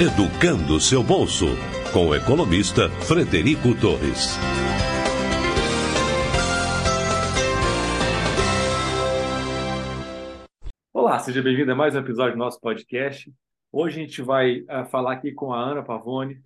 Educando 0.00 0.80
seu 0.80 1.02
bolso, 1.02 1.44
com 1.92 2.08
o 2.08 2.14
economista 2.14 2.88
Frederico 3.06 3.78
Torres. 3.78 4.38
Olá, 10.94 11.18
seja 11.18 11.42
bem-vindo 11.42 11.70
a 11.72 11.74
mais 11.74 11.94
um 11.94 11.98
episódio 11.98 12.32
do 12.32 12.38
nosso 12.38 12.58
podcast. 12.58 13.30
Hoje 13.70 14.00
a 14.00 14.04
gente 14.04 14.22
vai 14.22 14.62
uh, 14.62 14.86
falar 14.90 15.12
aqui 15.12 15.30
com 15.30 15.52
a 15.52 15.60
Ana 15.60 15.82
Pavone, 15.82 16.40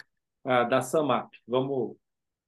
uh, 0.44 0.68
da 0.68 0.82
Samap. 0.82 1.30
Vamos 1.46 1.96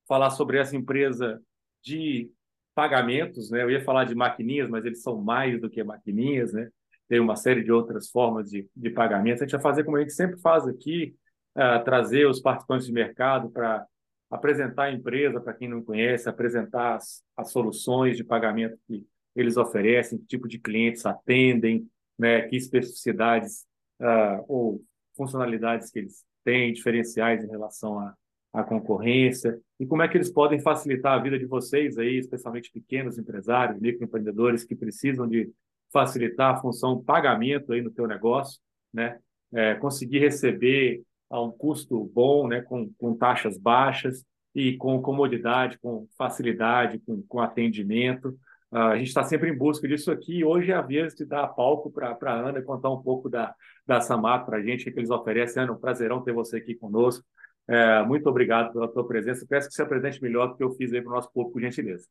falar 0.07 0.31
sobre 0.31 0.59
essa 0.59 0.77
empresa 0.77 1.41
de 1.81 2.29
pagamentos, 2.75 3.51
né? 3.53 3.63
Eu 3.63 3.71
ia 3.71 3.85
falar 3.85 4.05
de 4.05 4.17
maquininhas, 4.17 4.69
mas 4.69 4.85
eles 4.85 5.01
são 5.01 5.23
mais 5.23 5.61
do 5.61 5.71
que 5.71 5.83
maquininhas, 5.85 6.53
né? 6.53 6.69
Tem 7.09 7.21
uma 7.21 7.37
série 7.37 7.63
de 7.63 7.73
outras 7.73 8.11
formas 8.11 8.51
de, 8.51 8.69
de 8.77 8.91
pagamento. 8.91 9.39
A 9.39 9.47
gente 9.47 9.53
vai 9.53 9.61
fazer 9.61 9.85
como 9.85 9.97
a 9.97 10.01
gente 10.01 10.13
sempre 10.13 10.41
faz 10.41 10.67
aqui, 10.67 11.15
uh, 11.57 11.83
trazer 11.85 12.27
os 12.27 12.41
participantes 12.41 12.87
de 12.87 12.93
mercado 12.93 13.51
para 13.51 13.85
apresentar 14.31 14.85
a 14.85 14.93
empresa 14.93 15.41
para 15.41 15.55
quem 15.55 15.69
não 15.69 15.83
conhece, 15.83 16.29
apresentar 16.29 16.97
as, 16.97 17.23
as 17.37 17.51
soluções 17.51 18.17
de 18.17 18.25
pagamento 18.25 18.79
que 18.87 19.05
eles 19.35 19.57
oferecem, 19.57 20.19
que 20.19 20.27
tipo 20.27 20.47
de 20.47 20.59
clientes 20.59 21.07
atendem, 21.07 21.89
né, 22.19 22.43
que 22.43 22.57
especificidades 22.57 23.65
uh, 24.01 24.45
ou 24.49 24.83
funcionalidades 25.17 25.91
que 25.91 26.01
eles 26.01 26.25
têm, 26.45 26.73
diferenciais 26.73 27.43
em 27.43 27.49
relação 27.49 27.99
à, 27.99 28.15
à 28.53 28.63
concorrência, 28.63 29.59
e 29.79 29.87
como 29.87 30.03
é 30.03 30.09
que 30.09 30.17
eles 30.17 30.31
podem 30.31 30.61
facilitar 30.61 31.15
a 31.15 31.23
vida 31.23 31.39
de 31.39 31.47
vocês 31.47 31.97
aí, 31.99 32.19
especialmente 32.19 32.71
pequenos 32.73 33.19
empresários, 33.19 33.81
microempreendedores 33.81 34.65
que 34.65 34.75
precisam 34.75 35.29
de 35.29 35.51
facilitar 35.93 36.55
a 36.55 36.61
função 36.61 37.03
pagamento 37.03 37.73
aí 37.73 37.81
no 37.81 37.91
teu 37.91 38.07
negócio, 38.07 38.61
né? 38.93 39.19
É, 39.53 39.75
conseguir 39.75 40.19
receber 40.19 41.03
a 41.31 41.41
um 41.41 41.51
custo 41.51 42.05
bom, 42.15 42.47
né? 42.47 42.63
Com, 42.63 42.93
com 42.99 43.17
taxas 43.17 43.59
baixas 43.59 44.25
e 44.55 44.77
com 44.77 45.01
comodidade, 45.01 45.79
com 45.79 46.07
facilidade, 46.17 46.99
com, 47.01 47.23
com 47.23 47.41
atendimento. 47.41 48.37
Uh, 48.71 48.79
a 48.79 48.97
gente 48.99 49.09
está 49.09 49.23
sempre 49.23 49.49
em 49.49 49.57
busca 49.57 49.89
disso 49.89 50.11
aqui. 50.11 50.45
Hoje 50.45 50.71
é 50.71 50.75
a 50.75 50.83
vez 50.83 51.15
de 51.15 51.25
dar 51.25 51.47
palco 51.49 51.91
para 51.91 52.17
a 52.21 52.35
Ana 52.35 52.61
contar 52.63 52.91
um 52.91 53.03
pouco 53.03 53.29
da, 53.29 53.55
da 53.87 54.01
Samap 54.01 54.45
para 54.45 54.59
a 54.59 54.63
gente, 54.63 54.89
o 54.89 54.93
que 54.93 54.99
eles 54.99 55.11
oferecem. 55.11 55.63
Ana, 55.63 55.73
um 55.73 55.79
prazerão 55.79 56.23
ter 56.23 56.33
você 56.33 56.59
aqui 56.59 56.75
conosco. 56.75 57.25
É, 57.67 58.03
muito 58.05 58.29
obrigado 58.29 58.73
pela 58.73 58.89
tua 58.89 59.07
presença. 59.07 59.47
Peço 59.49 59.69
que 59.69 59.75
você 59.75 59.83
apresente 59.83 60.23
melhor 60.23 60.49
do 60.49 60.57
que 60.57 60.65
eu 60.65 60.73
fiz 60.73 60.93
aí 60.93 61.01
para 61.01 61.11
o 61.11 61.15
nosso 61.15 61.31
público, 61.33 61.55
por 61.55 61.61
gentileza. 61.61 62.07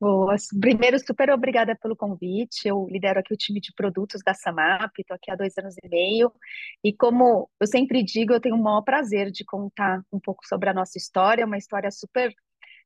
Boa. 0.00 0.36
Primeiro, 0.60 0.98
super 0.98 1.30
obrigada 1.30 1.76
pelo 1.76 1.96
convite. 1.96 2.68
Eu 2.68 2.86
lidero 2.90 3.20
aqui 3.20 3.32
o 3.32 3.36
time 3.36 3.60
de 3.60 3.72
produtos 3.74 4.20
da 4.24 4.34
Samap, 4.34 4.92
estou 4.98 5.14
aqui 5.14 5.30
há 5.30 5.36
dois 5.36 5.56
anos 5.58 5.74
e 5.82 5.88
meio. 5.88 6.32
E 6.84 6.92
como 6.92 7.50
eu 7.60 7.66
sempre 7.66 8.02
digo, 8.02 8.32
eu 8.32 8.40
tenho 8.40 8.56
o 8.56 8.62
maior 8.62 8.82
prazer 8.82 9.30
de 9.30 9.44
contar 9.44 10.02
um 10.12 10.20
pouco 10.20 10.46
sobre 10.46 10.68
a 10.68 10.74
nossa 10.74 10.98
história, 10.98 11.46
uma 11.46 11.58
história 11.58 11.90
super 11.90 12.34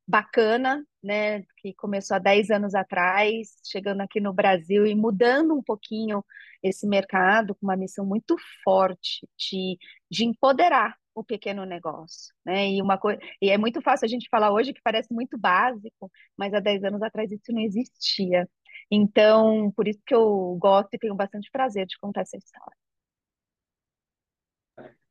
bacana, 0.06 0.84
né, 1.02 1.42
que 1.58 1.72
começou 1.74 2.16
há 2.16 2.18
10 2.18 2.50
anos 2.50 2.74
atrás, 2.74 3.60
chegando 3.64 4.00
aqui 4.00 4.20
no 4.20 4.32
Brasil 4.32 4.84
e 4.84 4.94
mudando 4.94 5.54
um 5.54 5.62
pouquinho 5.62 6.24
esse 6.62 6.86
mercado 6.86 7.54
com 7.54 7.66
uma 7.66 7.76
missão 7.76 8.04
muito 8.04 8.36
forte 8.64 9.28
de, 9.38 9.78
de 10.10 10.24
empoderar 10.24 10.96
o 11.14 11.24
pequeno 11.24 11.64
negócio, 11.64 12.34
né? 12.44 12.70
E 12.70 12.82
uma 12.82 12.98
coisa, 12.98 13.20
e 13.40 13.50
é 13.50 13.58
muito 13.58 13.80
fácil 13.82 14.06
a 14.06 14.08
gente 14.08 14.28
falar 14.30 14.52
hoje 14.52 14.72
que 14.72 14.80
parece 14.82 15.12
muito 15.12 15.38
básico, 15.38 16.10
mas 16.36 16.54
há 16.54 16.60
10 16.60 16.84
anos 16.84 17.02
atrás 17.02 17.30
isso 17.30 17.52
não 17.52 17.60
existia. 17.60 18.48
Então, 18.90 19.70
por 19.72 19.86
isso 19.88 20.00
que 20.06 20.14
eu 20.14 20.56
gosto 20.60 20.94
e 20.94 20.98
tenho 20.98 21.14
bastante 21.14 21.50
prazer 21.50 21.86
de 21.86 21.98
contar 21.98 22.22
essa 22.22 22.36
história. 22.36 22.76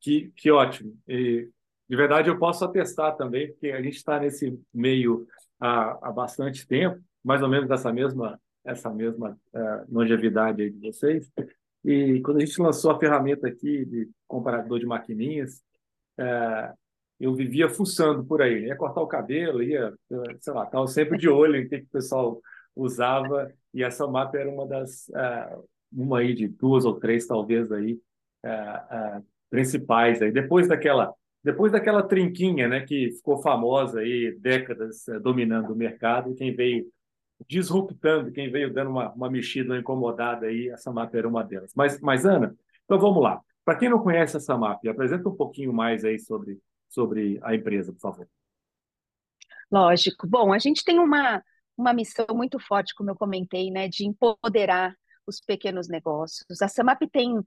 Que, 0.00 0.30
que 0.34 0.50
ótimo. 0.50 0.98
E 1.06 1.50
de 1.90 1.96
verdade, 1.96 2.30
eu 2.30 2.38
posso 2.38 2.64
atestar 2.64 3.16
também, 3.16 3.48
porque 3.48 3.72
a 3.72 3.82
gente 3.82 3.96
está 3.96 4.20
nesse 4.20 4.56
meio 4.72 5.26
há, 5.58 6.08
há 6.08 6.12
bastante 6.12 6.64
tempo, 6.64 7.02
mais 7.22 7.42
ou 7.42 7.48
menos 7.48 7.68
dessa 7.68 7.92
mesma, 7.92 8.40
essa 8.64 8.88
mesma 8.88 9.36
uh, 9.52 9.92
longevidade 9.92 10.70
de 10.70 10.78
vocês. 10.78 11.28
E 11.84 12.20
quando 12.20 12.36
a 12.36 12.44
gente 12.44 12.60
lançou 12.62 12.92
a 12.92 12.98
ferramenta 12.98 13.48
aqui 13.48 13.84
de 13.84 14.08
comparador 14.28 14.78
de 14.78 14.86
maquininhas, 14.86 15.62
uh, 16.20 16.76
eu 17.18 17.34
vivia 17.34 17.68
fuçando 17.68 18.24
por 18.24 18.42
aí, 18.42 18.66
ia 18.66 18.76
cortar 18.76 19.00
o 19.00 19.06
cabelo, 19.06 19.62
ia, 19.62 19.92
sei 20.40 20.52
lá, 20.52 20.64
estava 20.64 20.86
sempre 20.86 21.18
de 21.18 21.28
olho 21.28 21.56
em 21.56 21.68
que, 21.68 21.78
que 21.78 21.84
o 21.84 21.90
pessoal 21.90 22.40
usava, 22.74 23.52
e 23.74 23.82
essa 23.82 24.06
mapa 24.06 24.38
era 24.38 24.50
uma 24.50 24.66
das, 24.66 25.08
uh, 25.08 25.68
uma 25.92 26.20
aí 26.20 26.34
de 26.34 26.48
duas 26.48 26.84
ou 26.84 26.98
três, 26.98 27.26
talvez, 27.26 27.70
aí, 27.72 27.98
principais. 29.50 30.22
Aí. 30.22 30.32
Depois 30.32 30.68
daquela 30.68 31.14
depois 31.42 31.72
daquela 31.72 32.02
trinquinha, 32.02 32.68
né, 32.68 32.80
que 32.80 33.12
ficou 33.12 33.40
famosa 33.40 34.00
aí, 34.00 34.36
décadas 34.38 35.08
é, 35.08 35.18
dominando 35.18 35.72
o 35.72 35.76
mercado, 35.76 36.34
quem 36.34 36.54
veio 36.54 36.86
disruptando, 37.48 38.30
quem 38.30 38.50
veio 38.50 38.72
dando 38.72 38.90
uma, 38.90 39.10
uma 39.12 39.30
mexida, 39.30 39.76
incomodada 39.78 40.46
aí, 40.46 40.68
essa 40.68 40.92
mapa 40.92 41.16
era 41.16 41.26
uma 41.26 41.42
delas. 41.42 41.72
Mas, 41.74 41.98
mas 42.00 42.26
Ana, 42.26 42.54
então 42.84 42.98
vamos 42.98 43.22
lá. 43.22 43.40
Para 43.64 43.78
quem 43.78 43.88
não 43.88 44.02
conhece 44.02 44.36
essa 44.36 44.56
mapa, 44.56 44.88
apresenta 44.90 45.28
um 45.28 45.36
pouquinho 45.36 45.72
mais 45.72 46.04
aí 46.04 46.18
sobre, 46.18 46.60
sobre 46.88 47.38
a 47.42 47.54
empresa, 47.54 47.92
por 47.92 48.00
favor. 48.00 48.28
Lógico. 49.70 50.26
Bom, 50.26 50.52
a 50.52 50.58
gente 50.58 50.84
tem 50.84 50.98
uma, 50.98 51.42
uma 51.76 51.92
missão 51.92 52.26
muito 52.32 52.58
forte, 52.58 52.94
como 52.94 53.10
eu 53.10 53.16
comentei, 53.16 53.70
né, 53.70 53.88
de 53.88 54.04
empoderar 54.04 54.94
os 55.26 55.40
pequenos 55.40 55.88
negócios. 55.88 56.60
A 56.60 56.68
Samap 56.68 57.00
tem 57.12 57.40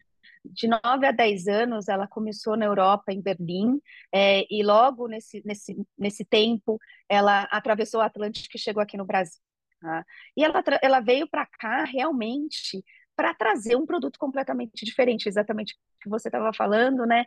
de 0.46 0.68
9 0.68 1.06
a 1.06 1.12
10 1.12 1.47
anos, 1.47 1.88
ela 1.88 2.07
começou 2.07 2.56
na 2.56 2.66
Europa, 2.66 3.12
em 3.12 3.22
Berlim, 3.22 3.81
é, 4.12 4.45
e 4.50 4.63
logo 4.63 5.07
nesse, 5.07 5.41
nesse, 5.45 5.75
nesse 5.97 6.25
tempo, 6.25 6.80
ela 7.09 7.41
atravessou 7.44 8.00
o 8.00 8.03
Atlântico 8.03 8.56
e 8.56 8.59
chegou 8.59 8.81
aqui 8.81 8.97
no 8.97 9.06
Brasil. 9.06 9.41
Tá? 9.81 10.06
E 10.35 10.44
ela, 10.44 10.63
ela 10.81 11.00
veio 11.01 11.28
para 11.30 11.45
cá 11.45 11.84
realmente 11.84 12.84
para 13.16 13.34
trazer 13.34 13.75
um 13.75 13.85
produto 13.85 14.18
completamente 14.18 14.85
diferente, 14.85 15.28
exatamente 15.28 15.74
o 15.74 15.78
que 16.01 16.09
você 16.09 16.28
estava 16.28 16.51
falando, 16.53 17.06
né? 17.06 17.25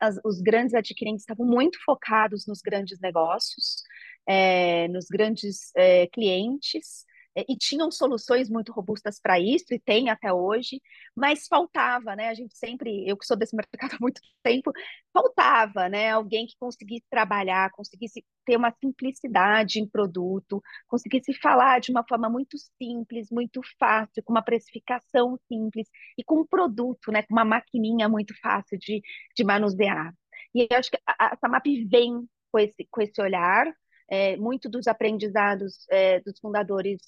As, 0.00 0.18
os 0.24 0.40
grandes 0.40 0.74
adquirentes 0.74 1.22
estavam 1.22 1.46
muito 1.46 1.78
focados 1.84 2.46
nos 2.46 2.60
grandes 2.60 3.00
negócios, 3.00 3.82
é, 4.26 4.88
nos 4.88 5.06
grandes 5.06 5.72
é, 5.76 6.06
clientes, 6.06 7.04
e 7.36 7.56
tinham 7.56 7.90
soluções 7.90 8.48
muito 8.48 8.72
robustas 8.72 9.20
para 9.20 9.38
isso, 9.40 9.74
e 9.74 9.78
tem 9.78 10.08
até 10.08 10.32
hoje, 10.32 10.80
mas 11.14 11.46
faltava, 11.46 12.14
né? 12.14 12.28
A 12.28 12.34
gente 12.34 12.56
sempre, 12.56 13.08
eu 13.08 13.16
que 13.16 13.26
sou 13.26 13.36
desse 13.36 13.54
mercado 13.56 13.94
há 13.94 13.98
muito 14.00 14.20
tempo, 14.42 14.72
faltava, 15.12 15.88
né? 15.88 16.10
Alguém 16.10 16.46
que 16.46 16.56
conseguisse 16.58 17.04
trabalhar, 17.10 17.70
conseguisse 17.72 18.24
ter 18.44 18.56
uma 18.56 18.72
simplicidade 18.80 19.80
em 19.80 19.88
produto, 19.88 20.62
conseguisse 20.86 21.34
falar 21.34 21.80
de 21.80 21.90
uma 21.90 22.04
forma 22.08 22.28
muito 22.28 22.56
simples, 22.80 23.28
muito 23.30 23.60
fácil, 23.78 24.22
com 24.22 24.32
uma 24.32 24.42
precificação 24.42 25.38
simples 25.48 25.88
e 26.18 26.24
com 26.24 26.40
um 26.40 26.46
produto, 26.46 27.10
né? 27.10 27.22
Com 27.22 27.34
uma 27.34 27.44
maquininha 27.44 28.08
muito 28.08 28.34
fácil 28.40 28.78
de, 28.78 29.02
de 29.36 29.44
manusear. 29.44 30.12
E 30.54 30.68
eu 30.70 30.78
acho 30.78 30.90
que 30.90 30.98
a, 31.06 31.34
a 31.34 31.36
Samap 31.36 31.66
vem 31.88 32.28
com 32.52 32.58
esse, 32.58 32.86
com 32.90 33.02
esse 33.02 33.20
olhar, 33.20 33.66
é, 34.08 34.36
muito 34.36 34.68
dos 34.68 34.86
aprendizados 34.86 35.86
é, 35.90 36.20
dos 36.20 36.38
fundadores 36.38 37.00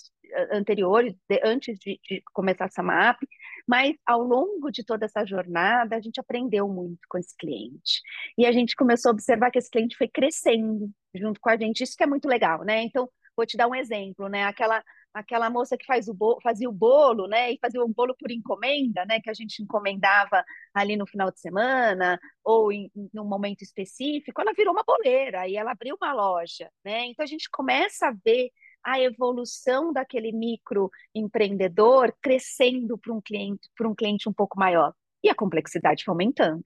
anteriores, 0.50 1.14
de, 1.28 1.40
antes 1.44 1.78
de, 1.78 2.00
de, 2.02 2.22
começar 2.32 2.66
essa 2.66 2.82
MAP, 2.82 3.22
mas 3.66 3.94
ao 4.06 4.22
longo 4.22 4.70
de 4.70 4.84
toda 4.84 5.04
essa 5.06 5.24
jornada, 5.24 5.96
a 5.96 6.00
gente 6.00 6.20
aprendeu 6.20 6.68
muito 6.68 7.00
com 7.08 7.18
esse 7.18 7.36
cliente. 7.36 8.00
E 8.36 8.46
a 8.46 8.52
gente 8.52 8.74
começou 8.76 9.10
a 9.10 9.12
observar 9.12 9.50
que 9.50 9.58
esse 9.58 9.70
cliente 9.70 9.96
foi 9.96 10.08
crescendo 10.08 10.90
junto 11.14 11.40
com 11.40 11.50
a 11.50 11.56
gente. 11.56 11.82
Isso 11.82 11.96
que 11.96 12.04
é 12.04 12.06
muito 12.06 12.28
legal, 12.28 12.64
né? 12.64 12.82
Então, 12.82 13.08
vou 13.36 13.46
te 13.46 13.56
dar 13.56 13.68
um 13.68 13.74
exemplo, 13.74 14.28
né? 14.28 14.44
Aquela 14.44 14.82
aquela 15.16 15.48
moça 15.48 15.78
que 15.78 15.86
faz 15.86 16.08
o 16.08 16.14
bolo, 16.14 16.38
fazia 16.42 16.68
o 16.68 16.72
bolo, 16.72 17.26
né? 17.26 17.52
E 17.52 17.58
fazia 17.58 17.82
o 17.82 17.88
bolo 17.88 18.14
por 18.14 18.30
encomenda, 18.30 19.04
né? 19.06 19.18
Que 19.18 19.30
a 19.30 19.34
gente 19.34 19.62
encomendava 19.62 20.44
ali 20.74 20.94
no 20.94 21.06
final 21.06 21.30
de 21.30 21.40
semana 21.40 22.20
ou 22.44 22.70
em, 22.70 22.90
em 22.94 23.18
um 23.18 23.24
momento 23.24 23.62
específico. 23.62 24.40
Ela 24.40 24.52
virou 24.52 24.74
uma 24.74 24.84
boleira 24.86 25.48
e 25.48 25.56
ela 25.56 25.72
abriu 25.72 25.96
uma 26.00 26.12
loja, 26.12 26.70
né? 26.84 27.06
Então 27.06 27.24
a 27.24 27.26
gente 27.26 27.48
começa 27.50 28.08
a 28.08 28.12
ver 28.24 28.50
a 28.84 29.00
evolução 29.00 29.90
daquele 29.90 30.32
microempreendedor 30.32 32.12
crescendo 32.20 32.98
para 32.98 33.12
um 33.14 33.20
cliente, 33.20 33.70
para 33.74 33.88
um 33.88 33.94
cliente 33.94 34.28
um 34.28 34.34
pouco 34.34 34.58
maior 34.58 34.92
e 35.24 35.30
a 35.30 35.34
complexidade 35.34 36.04
aumentando. 36.06 36.62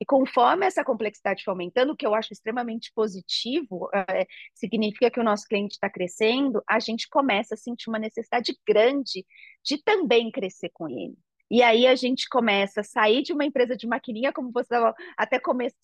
E 0.00 0.04
conforme 0.04 0.66
essa 0.66 0.84
complexidade 0.84 1.44
for 1.44 1.52
aumentando, 1.52 1.92
o 1.92 1.96
que 1.96 2.06
eu 2.06 2.14
acho 2.14 2.32
extremamente 2.32 2.92
positivo, 2.94 3.88
é, 3.94 4.26
significa 4.54 5.10
que 5.10 5.20
o 5.20 5.24
nosso 5.24 5.46
cliente 5.46 5.74
está 5.74 5.90
crescendo, 5.90 6.62
a 6.68 6.78
gente 6.78 7.08
começa 7.08 7.54
a 7.54 7.58
sentir 7.58 7.88
uma 7.88 7.98
necessidade 7.98 8.56
grande 8.66 9.24
de 9.64 9.82
também 9.82 10.30
crescer 10.30 10.70
com 10.72 10.88
ele. 10.88 11.16
E 11.50 11.62
aí 11.62 11.86
a 11.86 11.94
gente 11.94 12.28
começa 12.30 12.80
a 12.80 12.84
sair 12.84 13.22
de 13.22 13.34
uma 13.34 13.44
empresa 13.44 13.76
de 13.76 13.86
maquininha, 13.86 14.32
como 14.32 14.50
você 14.50 14.74
até 15.18 15.38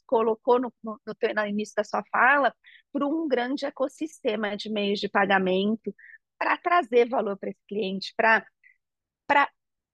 colocou 0.07 0.59
no, 0.59 0.73
no, 0.83 0.99
no, 1.07 1.47
início 1.47 1.75
da 1.77 1.85
sua 1.85 2.03
fala, 2.11 2.55
para 2.91 3.07
um 3.07 3.29
grande 3.29 3.67
ecossistema 3.67 4.57
de 4.57 4.71
meios 4.71 4.99
de 4.99 5.11
pagamento, 5.11 5.95
para 6.39 6.57
trazer 6.57 7.07
valor 7.07 7.37
para 7.37 7.51
esse 7.51 7.61
cliente, 7.69 8.15
para 8.17 8.47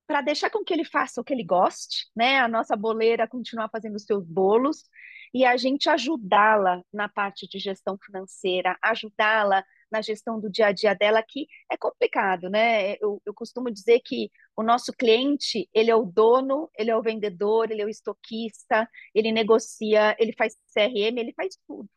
para 0.06 0.20
deixar 0.20 0.50
com 0.50 0.64
que 0.64 0.72
ele 0.72 0.84
faça 0.84 1.20
o 1.20 1.24
que 1.24 1.32
ele 1.32 1.44
goste, 1.44 2.06
né? 2.14 2.38
A 2.38 2.48
nossa 2.48 2.76
boleira 2.76 3.28
continuar 3.28 3.68
fazendo 3.70 3.96
os 3.96 4.04
seus 4.04 4.26
bolos 4.26 4.84
e 5.32 5.44
a 5.44 5.56
gente 5.56 5.88
ajudá-la 5.88 6.82
na 6.92 7.08
parte 7.08 7.48
de 7.48 7.58
gestão 7.58 7.98
financeira, 7.98 8.78
ajudá-la 8.82 9.64
na 9.90 10.00
gestão 10.00 10.40
do 10.40 10.50
dia 10.50 10.66
a 10.68 10.72
dia 10.72 10.94
dela, 10.94 11.22
que 11.22 11.46
é 11.70 11.76
complicado, 11.76 12.48
né? 12.50 12.94
Eu, 13.00 13.20
eu 13.24 13.34
costumo 13.34 13.70
dizer 13.70 14.00
que 14.00 14.30
o 14.56 14.62
nosso 14.62 14.92
cliente, 14.92 15.68
ele 15.72 15.90
é 15.90 15.96
o 15.96 16.04
dono, 16.04 16.70
ele 16.76 16.90
é 16.90 16.96
o 16.96 17.02
vendedor, 17.02 17.70
ele 17.70 17.82
é 17.82 17.84
o 17.84 17.88
estoquista, 17.88 18.88
ele 19.14 19.32
negocia, 19.32 20.16
ele 20.18 20.32
faz 20.32 20.56
CRM, 20.72 21.18
ele 21.18 21.32
faz 21.32 21.56
tudo. 21.66 21.88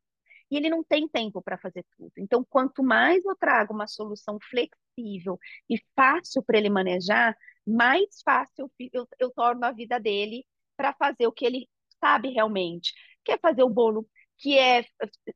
E 0.50 0.58
ele 0.58 0.70
não 0.70 0.84
tem 0.84 1.08
tempo 1.08 1.42
para 1.42 1.58
fazer 1.58 1.86
tudo. 1.98 2.12
Então, 2.18 2.46
quanto 2.50 2.84
mais 2.84 3.24
eu 3.26 3.36
trago 3.36 3.74
uma 3.74 3.88
solução 3.88 4.38
flexível 4.50 5.38
e 5.70 5.78
fácil 5.96 6.42
para 6.44 6.58
ele 6.58 6.70
manejar, 6.70 7.36
mais 7.66 8.22
fácil 8.24 8.72
eu, 8.80 8.90
eu, 8.94 9.08
eu 9.20 9.32
torno 9.32 9.66
a 9.66 9.72
vida 9.72 10.00
dele 10.00 10.46
para 10.78 10.94
fazer 10.94 11.28
o 11.28 11.32
que 11.32 11.46
ele 11.46 11.68
sabe 12.00 12.30
realmente. 12.30 12.94
Quer 13.26 13.40
fazer 13.40 13.64
o 13.64 13.70
bolo 13.70 14.08
que 14.38 14.58
é, 14.58 14.86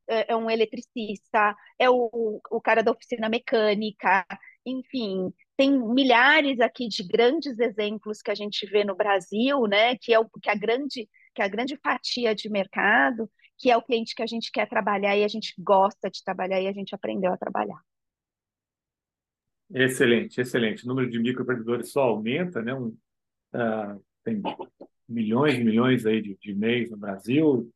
é, 0.07 0.31
é 0.31 0.35
um 0.35 0.49
eletricista, 0.49 1.55
é 1.79 1.89
o, 1.89 2.39
o 2.51 2.61
cara 2.61 2.83
da 2.83 2.91
oficina 2.91 3.27
mecânica, 3.29 4.25
enfim, 4.65 5.33
tem 5.57 5.71
milhares 5.71 6.59
aqui 6.59 6.87
de 6.87 7.03
grandes 7.07 7.57
exemplos 7.59 8.21
que 8.21 8.31
a 8.31 8.35
gente 8.35 8.65
vê 8.67 8.83
no 8.83 8.95
Brasil, 8.95 9.65
né, 9.67 9.95
que 9.97 10.13
é 10.13 10.19
o 10.19 10.29
que 10.41 10.49
a 10.49 10.55
grande 10.55 11.09
que 11.33 11.41
é 11.41 11.45
a 11.45 11.47
grande 11.47 11.77
fatia 11.81 12.35
de 12.35 12.49
mercado, 12.49 13.29
que 13.61 13.69
é 13.69 13.77
o 13.77 13.81
cliente 13.81 14.15
que 14.15 14.23
a 14.23 14.27
gente 14.27 14.51
quer 14.51 14.67
trabalhar 14.67 15.15
e 15.15 15.23
a 15.23 15.27
gente 15.27 15.53
gosta 15.59 16.09
de 16.09 16.23
trabalhar 16.23 16.59
e 16.59 16.67
a 16.67 16.73
gente 16.73 16.95
aprendeu 16.95 17.31
a 17.31 17.37
trabalhar. 17.37 17.79
Excelente, 19.73 20.41
excelente. 20.41 20.83
O 20.83 20.87
número 20.87 21.09
de 21.09 21.19
microempreendedores 21.19 21.91
só 21.91 22.01
aumenta, 22.01 22.61
né? 22.61 22.73
Um, 22.73 22.87
uh, 23.55 24.03
tem 24.23 24.41
milhões 25.07 25.55
e 25.55 25.63
milhões 25.63 26.05
aí 26.05 26.21
de, 26.21 26.37
de 26.37 26.51
e-mails 26.51 26.91
no 26.91 26.97
Brasil, 26.97 27.71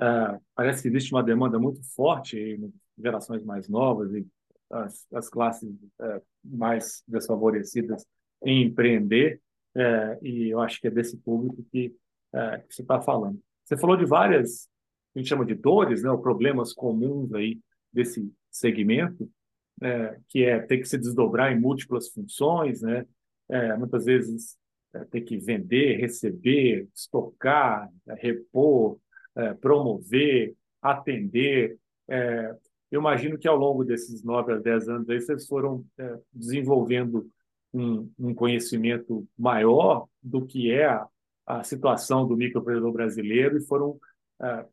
Uh, 0.00 0.40
parece 0.54 0.80
que 0.80 0.88
existe 0.88 1.12
uma 1.12 1.22
demanda 1.22 1.58
muito 1.58 1.82
forte 1.94 2.38
em 2.38 2.72
gerações 2.96 3.44
mais 3.44 3.68
novas 3.68 4.10
e 4.14 4.26
as, 4.70 5.06
as 5.12 5.28
classes 5.28 5.68
uh, 5.68 6.22
mais 6.42 7.02
desfavorecidas 7.06 8.06
em 8.42 8.62
empreender, 8.62 9.42
uh, 9.76 10.24
e 10.24 10.48
eu 10.48 10.58
acho 10.58 10.80
que 10.80 10.86
é 10.86 10.90
desse 10.90 11.18
público 11.18 11.62
que, 11.70 11.94
é, 12.32 12.58
que 12.60 12.74
você 12.74 12.80
está 12.80 13.02
falando. 13.02 13.38
Você 13.62 13.76
falou 13.76 13.94
de 13.94 14.06
várias, 14.06 14.69
a 15.14 15.18
gente 15.18 15.28
chama 15.28 15.44
de 15.44 15.54
dores, 15.54 16.02
né, 16.02 16.10
ou 16.10 16.20
problemas 16.20 16.72
comuns 16.72 17.32
aí 17.34 17.58
desse 17.92 18.32
segmento, 18.50 19.28
que 20.28 20.44
é 20.44 20.60
ter 20.60 20.78
que 20.78 20.84
se 20.84 20.98
desdobrar 20.98 21.50
em 21.50 21.58
múltiplas 21.58 22.10
funções, 22.10 22.82
né, 22.82 23.06
muitas 23.78 24.04
vezes 24.04 24.58
ter 25.10 25.22
que 25.22 25.38
vender, 25.38 25.96
receber, 25.96 26.88
estocar, 26.94 27.88
repor, 28.18 28.98
é, 29.36 29.54
promover, 29.54 30.54
atender. 30.82 31.78
É, 32.08 32.54
eu 32.90 33.00
imagino 33.00 33.38
que 33.38 33.46
ao 33.46 33.56
longo 33.56 33.84
desses 33.84 34.22
nove 34.24 34.52
a 34.52 34.58
dez 34.58 34.88
anos 34.88 35.08
aí, 35.08 35.20
vocês 35.20 35.46
foram 35.46 35.84
é, 35.98 36.18
desenvolvendo 36.32 37.30
um, 37.72 38.10
um, 38.18 38.34
conhecimento 38.34 39.26
maior 39.38 40.06
do 40.20 40.44
que 40.44 40.72
é 40.72 40.86
a, 40.86 41.06
a 41.46 41.62
situação 41.62 42.26
do 42.26 42.36
microempreendedor 42.36 42.92
brasileiro 42.92 43.56
e 43.56 43.66
foram 43.66 43.98
é, 44.42 44.66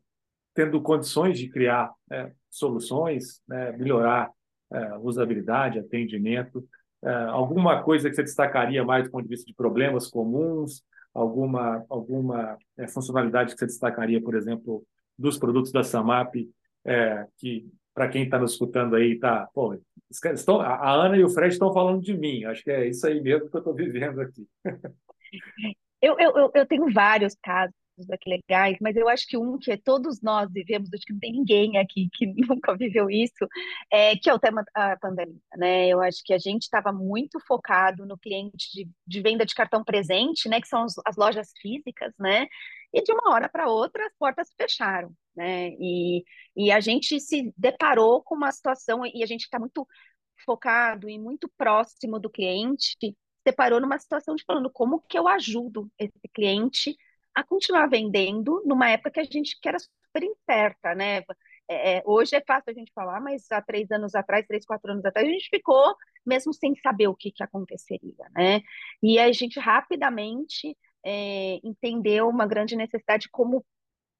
tendo 0.58 0.82
condições 0.82 1.38
de 1.38 1.48
criar 1.48 1.92
é, 2.10 2.32
soluções, 2.50 3.40
né, 3.46 3.70
melhorar 3.72 4.28
é, 4.72 4.98
usabilidade, 4.98 5.78
atendimento. 5.78 6.66
alguma 7.30 7.80
coisa 7.84 8.10
que 8.10 8.16
você 8.16 8.24
destacaria 8.24 8.84
mais 8.84 9.04
do 9.04 9.10
ponto 9.12 9.22
de 9.22 9.28
vista 9.28 9.46
de 9.46 9.54
problemas 9.54 10.08
comuns, 10.08 10.82
alguma, 11.14 11.84
alguma 11.88 12.58
é, 12.76 12.88
funcionalidade 12.88 13.52
que 13.52 13.58
você 13.58 13.66
destacaria, 13.66 14.20
por 14.20 14.34
exemplo, 14.34 14.84
dos 15.16 15.38
produtos 15.38 15.70
da 15.70 15.84
Samap, 15.84 16.34
é, 16.84 17.24
que 17.36 17.70
para 17.94 18.08
quem 18.08 18.24
está 18.24 18.36
nos 18.36 18.52
escutando 18.52 18.96
aí, 18.96 19.12
está, 19.12 19.48
pô, 19.54 19.78
estão, 20.10 20.60
a 20.60 20.92
Ana 20.92 21.16
e 21.16 21.24
o 21.24 21.28
Fred 21.28 21.52
estão 21.52 21.72
falando 21.72 22.02
de 22.02 22.16
mim, 22.16 22.44
acho 22.44 22.64
que 22.64 22.70
é 22.70 22.88
isso 22.88 23.06
aí 23.06 23.20
mesmo 23.20 23.48
que 23.48 23.56
eu 23.56 23.60
estou 23.60 23.74
vivendo 23.74 24.20
aqui. 24.20 24.46
Eu, 26.00 26.16
eu, 26.16 26.50
eu 26.54 26.64
tenho 26.64 26.88
vários 26.92 27.34
casos 27.42 27.74
aqui 28.10 28.28
legais, 28.28 28.76
mas 28.80 28.96
eu 28.96 29.08
acho 29.08 29.26
que 29.26 29.36
um 29.36 29.58
que 29.58 29.76
todos 29.76 30.20
nós 30.22 30.50
vivemos, 30.52 30.92
acho 30.92 31.04
que 31.04 31.12
não 31.12 31.20
tem 31.20 31.32
ninguém 31.32 31.78
aqui 31.78 32.08
que 32.12 32.26
nunca 32.48 32.76
viveu 32.76 33.10
isso, 33.10 33.46
é, 33.90 34.16
que 34.16 34.28
é 34.28 34.34
o 34.34 34.38
tema 34.38 34.64
da 34.74 34.96
pandemia, 34.96 35.40
né? 35.56 35.88
Eu 35.88 36.00
acho 36.00 36.22
que 36.24 36.32
a 36.32 36.38
gente 36.38 36.62
estava 36.62 36.92
muito 36.92 37.40
focado 37.40 38.06
no 38.06 38.18
cliente 38.18 38.70
de, 38.72 38.88
de, 39.06 39.20
venda 39.22 39.44
de 39.44 39.54
cartão 39.54 39.82
presente, 39.84 40.48
né? 40.48 40.60
Que 40.60 40.68
são 40.68 40.84
as, 40.84 40.94
as 41.04 41.16
lojas 41.16 41.52
físicas, 41.60 42.12
né? 42.18 42.46
E 42.92 43.02
de 43.02 43.12
uma 43.12 43.34
hora 43.34 43.48
para 43.48 43.68
outra 43.70 44.06
as 44.06 44.14
portas 44.18 44.48
fecharam, 44.56 45.12
né? 45.36 45.70
E, 45.78 46.24
e 46.56 46.70
a 46.70 46.80
gente 46.80 47.20
se 47.20 47.52
deparou 47.56 48.22
com 48.22 48.34
uma 48.34 48.52
situação 48.52 49.04
e 49.06 49.22
a 49.22 49.26
gente 49.26 49.42
está 49.42 49.58
muito 49.58 49.86
focado 50.44 51.08
e 51.08 51.18
muito 51.18 51.50
próximo 51.56 52.18
do 52.18 52.30
cliente, 52.30 52.96
se 53.00 53.16
deparou 53.44 53.80
numa 53.80 53.98
situação 53.98 54.34
de 54.34 54.44
falando 54.44 54.70
como 54.70 55.00
que 55.00 55.18
eu 55.18 55.26
ajudo 55.26 55.90
esse 55.98 56.20
cliente 56.34 56.96
a 57.38 57.44
continuar 57.44 57.86
vendendo 57.86 58.62
numa 58.66 58.90
época 58.90 59.12
que 59.12 59.20
a 59.20 59.24
gente 59.24 59.58
que 59.60 59.68
era 59.68 59.78
super 59.78 60.24
incerta, 60.24 60.92
né? 60.94 61.18
É, 61.68 61.98
é, 61.98 62.02
hoje 62.04 62.34
é 62.34 62.42
fácil 62.44 62.70
a 62.70 62.74
gente 62.74 62.92
falar, 62.92 63.20
mas 63.20 63.46
há 63.52 63.62
três 63.62 63.88
anos 63.92 64.14
atrás, 64.16 64.44
três, 64.46 64.64
quatro 64.66 64.90
anos 64.90 65.04
atrás, 65.04 65.28
a 65.28 65.30
gente 65.30 65.48
ficou 65.48 65.94
mesmo 66.26 66.52
sem 66.52 66.74
saber 66.76 67.06
o 67.06 67.14
que, 67.14 67.30
que 67.30 67.42
aconteceria, 67.42 68.28
né? 68.34 68.60
E 69.00 69.20
a 69.20 69.30
gente 69.30 69.60
rapidamente 69.60 70.76
é, 71.04 71.60
entendeu 71.62 72.28
uma 72.28 72.44
grande 72.46 72.74
necessidade 72.74 73.24
de 73.24 73.30
como 73.30 73.64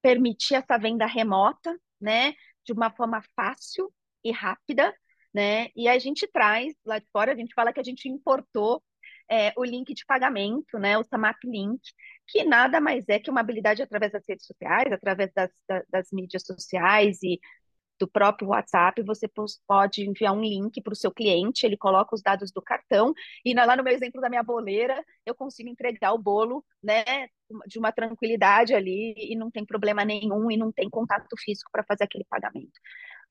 permitir 0.01 0.55
essa 0.55 0.77
venda 0.77 1.05
remota, 1.05 1.77
né? 1.99 2.33
De 2.65 2.71
uma 2.71 2.89
forma 2.89 3.21
fácil 3.35 3.91
e 4.23 4.31
rápida, 4.31 4.95
né? 5.33 5.67
E 5.75 5.89
a 5.89 5.99
gente 5.99 6.25
traz 6.27 6.73
lá 6.85 6.99
de 6.99 7.07
fora, 7.11 7.33
a 7.33 7.35
gente 7.35 7.53
fala 7.53 7.73
que 7.73 7.81
a 7.81 7.83
gente 7.83 8.07
importou 8.07 8.81
é, 9.29 9.53
o 9.55 9.63
link 9.63 9.93
de 9.93 10.05
pagamento, 10.05 10.77
né? 10.79 10.97
O 10.97 11.03
Samap 11.03 11.37
Link, 11.43 11.79
que 12.27 12.43
nada 12.43 12.81
mais 12.81 13.07
é 13.07 13.19
que 13.19 13.29
uma 13.29 13.41
habilidade 13.41 13.81
através 13.81 14.11
das 14.11 14.23
redes 14.27 14.45
sociais, 14.45 14.91
através 14.91 15.31
das, 15.33 15.51
das, 15.67 15.83
das 15.89 16.07
mídias 16.11 16.43
sociais 16.45 17.21
e 17.23 17.39
do 17.99 18.07
próprio 18.07 18.47
WhatsApp, 18.47 19.03
você 19.03 19.29
pode 19.67 20.07
enviar 20.07 20.33
um 20.33 20.41
link 20.41 20.81
para 20.81 20.93
o 20.93 20.95
seu 20.95 21.11
cliente, 21.11 21.65
ele 21.65 21.75
coloca 21.75 22.15
os 22.15 22.21
dados 22.21 22.49
do 22.49 22.61
cartão, 22.61 23.13
e 23.43 23.53
lá 23.53 23.75
no 23.75 23.83
meu 23.83 23.93
exemplo 23.93 24.21
da 24.21 24.29
minha 24.29 24.41
boleira, 24.41 25.03
eu 25.25 25.35
consigo 25.35 25.69
entregar 25.69 26.13
o 26.13 26.17
bolo, 26.17 26.65
né, 26.81 27.03
de 27.67 27.77
uma 27.77 27.91
tranquilidade 27.91 28.73
ali, 28.73 29.13
e 29.17 29.35
não 29.35 29.51
tem 29.51 29.65
problema 29.65 30.05
nenhum, 30.05 30.49
e 30.49 30.55
não 30.55 30.71
tem 30.71 30.89
contato 30.89 31.35
físico 31.37 31.69
para 31.73 31.83
fazer 31.83 32.05
aquele 32.05 32.23
pagamento. 32.23 32.71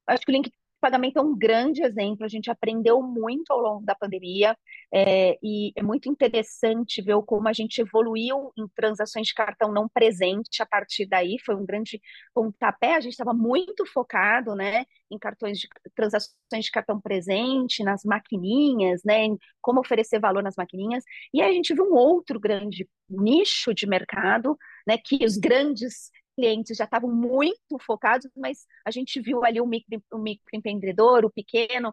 Acho 0.06 0.24
que 0.24 0.30
o 0.30 0.34
link 0.34 0.52
pagamento 0.80 1.18
é 1.18 1.22
um 1.22 1.36
grande 1.36 1.82
exemplo, 1.82 2.24
a 2.24 2.28
gente 2.28 2.50
aprendeu 2.50 3.02
muito 3.02 3.50
ao 3.52 3.60
longo 3.60 3.84
da 3.84 3.94
pandemia, 3.94 4.56
é, 4.92 5.38
e 5.42 5.72
é 5.76 5.82
muito 5.82 6.08
interessante 6.08 7.02
ver 7.02 7.20
como 7.26 7.48
a 7.48 7.52
gente 7.52 7.80
evoluiu 7.80 8.52
em 8.56 8.66
transações 8.74 9.26
de 9.28 9.34
cartão 9.34 9.72
não 9.72 9.88
presente 9.88 10.62
a 10.62 10.66
partir 10.66 11.06
daí, 11.06 11.36
foi 11.44 11.54
um 11.54 11.66
grande 11.66 12.00
pontapé, 12.34 12.94
a 12.94 13.00
gente 13.00 13.12
estava 13.12 13.34
muito 13.34 13.84
focado, 13.86 14.54
né, 14.54 14.84
em 15.10 15.18
cartões 15.18 15.58
de 15.58 15.68
transações 15.94 16.64
de 16.64 16.70
cartão 16.70 17.00
presente, 17.00 17.82
nas 17.82 18.04
maquininhas, 18.04 19.02
né, 19.04 19.24
em 19.24 19.38
como 19.60 19.80
oferecer 19.80 20.20
valor 20.20 20.42
nas 20.42 20.56
maquininhas, 20.56 21.04
e 21.32 21.42
aí 21.42 21.50
a 21.50 21.54
gente 21.54 21.74
viu 21.74 21.84
um 21.84 21.94
outro 21.94 22.38
grande 22.38 22.88
nicho 23.08 23.74
de 23.74 23.86
mercado, 23.86 24.56
né, 24.86 24.96
que 24.98 25.24
os 25.24 25.36
grandes 25.36 26.10
clientes 26.38 26.76
já 26.76 26.84
estavam 26.84 27.10
muito 27.10 27.78
focados, 27.80 28.30
mas 28.36 28.64
a 28.84 28.92
gente 28.92 29.20
viu 29.20 29.44
ali 29.44 29.60
o, 29.60 29.66
micro, 29.66 30.00
o 30.12 30.18
microempreendedor, 30.18 31.24
o 31.24 31.30
pequeno, 31.30 31.92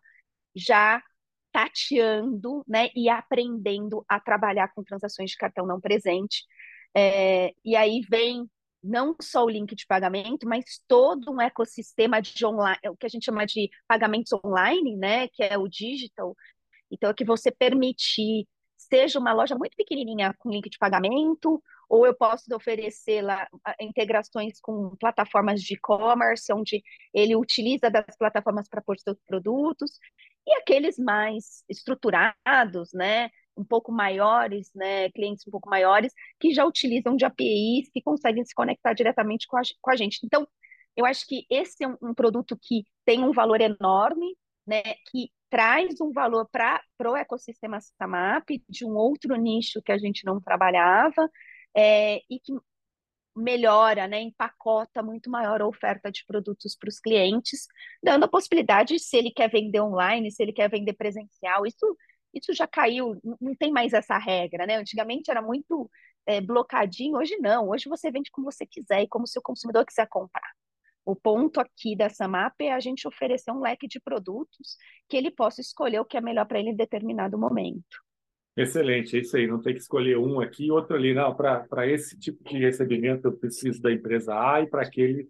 já 0.56 1.02
tateando 1.52 2.64
né, 2.68 2.90
e 2.96 3.10
aprendendo 3.10 4.06
a 4.08 4.20
trabalhar 4.20 4.72
com 4.76 4.84
transações 4.84 5.32
de 5.32 5.38
cartão 5.38 5.66
não 5.66 5.82
presente. 5.82 6.44
É, 6.96 7.54
e 7.64 7.76
aí 7.76 8.02
vem 8.08 8.48
não 8.84 9.16
só 9.20 9.44
o 9.44 9.50
link 9.50 9.74
de 9.74 9.88
pagamento, 9.88 10.48
mas 10.48 10.80
todo 10.88 11.32
um 11.32 11.42
ecossistema 11.42 12.22
de 12.22 12.46
online, 12.46 12.80
o 12.90 12.96
que 12.96 13.08
a 13.08 13.10
gente 13.10 13.26
chama 13.26 13.46
de 13.46 13.70
pagamentos 13.88 14.32
online, 14.46 14.96
né, 14.96 15.28
que 15.30 15.42
é 15.42 15.58
o 15.58 15.68
digital. 15.68 16.36
Então, 16.92 17.10
é 17.10 17.14
que 17.14 17.26
você 17.26 17.52
permitir, 17.52 18.48
seja 18.88 19.20
uma 19.20 19.34
loja 19.34 19.56
muito 19.56 19.76
pequenininha 19.76 20.34
com 20.38 20.50
link 20.50 20.70
de 20.70 20.78
pagamento, 20.78 21.62
ou 21.90 22.06
eu 22.06 22.16
posso 22.16 22.54
oferecer 22.54 23.22
lá 23.22 23.48
integrações 23.80 24.60
com 24.60 24.96
plataformas 24.98 25.62
de 25.62 25.76
e-commerce, 25.76 26.52
onde 26.52 26.84
ele 27.14 27.36
utiliza 27.36 27.90
das 27.90 28.18
plataformas 28.18 28.68
para 28.68 28.82
pôr 28.82 28.98
seus 29.00 29.18
produtos, 29.28 30.00
e 30.48 30.56
aqueles 30.58 30.98
mais 30.98 31.64
estruturados, 31.70 32.92
né, 32.94 33.30
um 33.58 33.64
pouco 33.64 33.92
maiores, 33.92 34.70
né, 34.76 35.10
clientes 35.12 35.46
um 35.48 35.52
pouco 35.52 35.70
maiores, 35.70 36.14
que 36.40 36.54
já 36.54 36.66
utilizam 36.66 37.16
de 37.16 37.26
APIs, 37.26 37.90
que 37.92 38.02
conseguem 38.02 38.44
se 38.46 38.54
conectar 38.54 38.94
diretamente 38.94 39.48
com 39.48 39.58
a, 39.58 39.62
com 39.82 39.92
a 39.92 39.96
gente. 39.96 40.20
Então, 40.24 40.48
eu 40.96 41.06
acho 41.06 41.26
que 41.28 41.46
esse 41.50 41.84
é 41.84 41.88
um, 41.88 41.98
um 42.02 42.14
produto 42.14 42.58
que 42.62 42.84
tem 43.06 43.24
um 43.24 43.32
valor 43.32 43.62
enorme, 43.62 44.36
né, 44.68 44.82
que 45.10 45.30
traz 45.56 46.02
um 46.02 46.12
valor 46.12 46.50
para 46.52 46.82
o 47.06 47.16
ecossistema 47.16 47.80
SAMAP 47.80 48.62
de 48.68 48.84
um 48.86 48.94
outro 48.94 49.38
nicho 49.38 49.82
que 49.82 49.94
a 49.94 49.98
gente 49.98 50.26
não 50.26 50.42
trabalhava 50.42 51.30
é, 51.74 52.18
e 52.30 52.42
que 52.44 52.52
melhora, 53.34 54.06
né, 54.06 54.20
empacota 54.22 55.02
muito 55.02 55.30
maior 55.30 55.62
a 55.62 55.68
oferta 55.68 56.12
de 56.12 56.26
produtos 56.28 56.76
para 56.76 56.90
os 56.90 57.00
clientes, 57.00 57.68
dando 58.04 58.26
a 58.26 58.28
possibilidade, 58.28 59.00
se 59.00 59.16
ele 59.16 59.32
quer 59.32 59.50
vender 59.50 59.80
online, 59.80 60.30
se 60.30 60.44
ele 60.44 60.52
quer 60.52 60.70
vender 60.70 60.94
presencial, 60.94 61.66
isso, 61.66 61.98
isso 62.34 62.54
já 62.54 62.68
caiu, 62.68 63.18
não 63.40 63.56
tem 63.56 63.72
mais 63.72 63.94
essa 63.94 64.18
regra, 64.18 64.66
né? 64.66 64.76
Antigamente 64.76 65.32
era 65.32 65.42
muito 65.42 65.90
é, 66.26 66.42
blocadinho, 66.42 67.18
hoje 67.18 67.38
não, 67.38 67.70
hoje 67.70 67.88
você 67.88 68.12
vende 68.12 68.30
como 68.30 68.52
você 68.52 68.66
quiser 68.66 69.04
e 69.04 69.08
como 69.08 69.24
o 69.24 69.28
seu 69.28 69.42
consumidor 69.42 69.86
quiser 69.86 70.08
comprar. 70.10 70.52
O 71.06 71.16
ponto 71.16 71.60
aqui 71.60 71.96
da 71.96 72.10
Samap 72.10 72.60
é 72.60 72.74
a 72.74 72.80
gente 72.80 73.08
oferecer 73.08 73.52
um 73.52 73.62
leque 73.62 73.88
de 73.88 74.00
produtos 74.00 74.76
que 75.08 75.16
ele 75.16 75.30
possa 75.30 75.62
escolher 75.62 76.00
o 76.00 76.06
que 76.06 76.18
é 76.18 76.22
melhor 76.22 76.48
para 76.48 76.60
ele 76.60 76.72
em 76.72 76.76
determinado 76.76 77.38
momento. 77.38 78.04
Excelente, 78.58 79.18
é 79.18 79.20
isso 79.20 79.38
aí. 79.38 79.46
Não 79.46 79.62
tem 79.62 79.74
que 79.74 79.82
escolher 79.82 80.18
um 80.18 80.40
aqui 80.40 80.68
e 80.68 80.72
outro 80.72 80.96
ali. 80.96 81.14
Não, 81.14 81.36
para 81.36 81.88
esse 81.88 82.18
tipo 82.18 82.44
de 82.50 82.58
recebimento 82.58 83.28
eu 83.28 83.38
preciso 83.38 83.82
da 83.82 83.92
empresa 83.92 84.34
A 84.34 84.62
e 84.62 84.68
para 84.68 84.82
aquele 84.82 85.30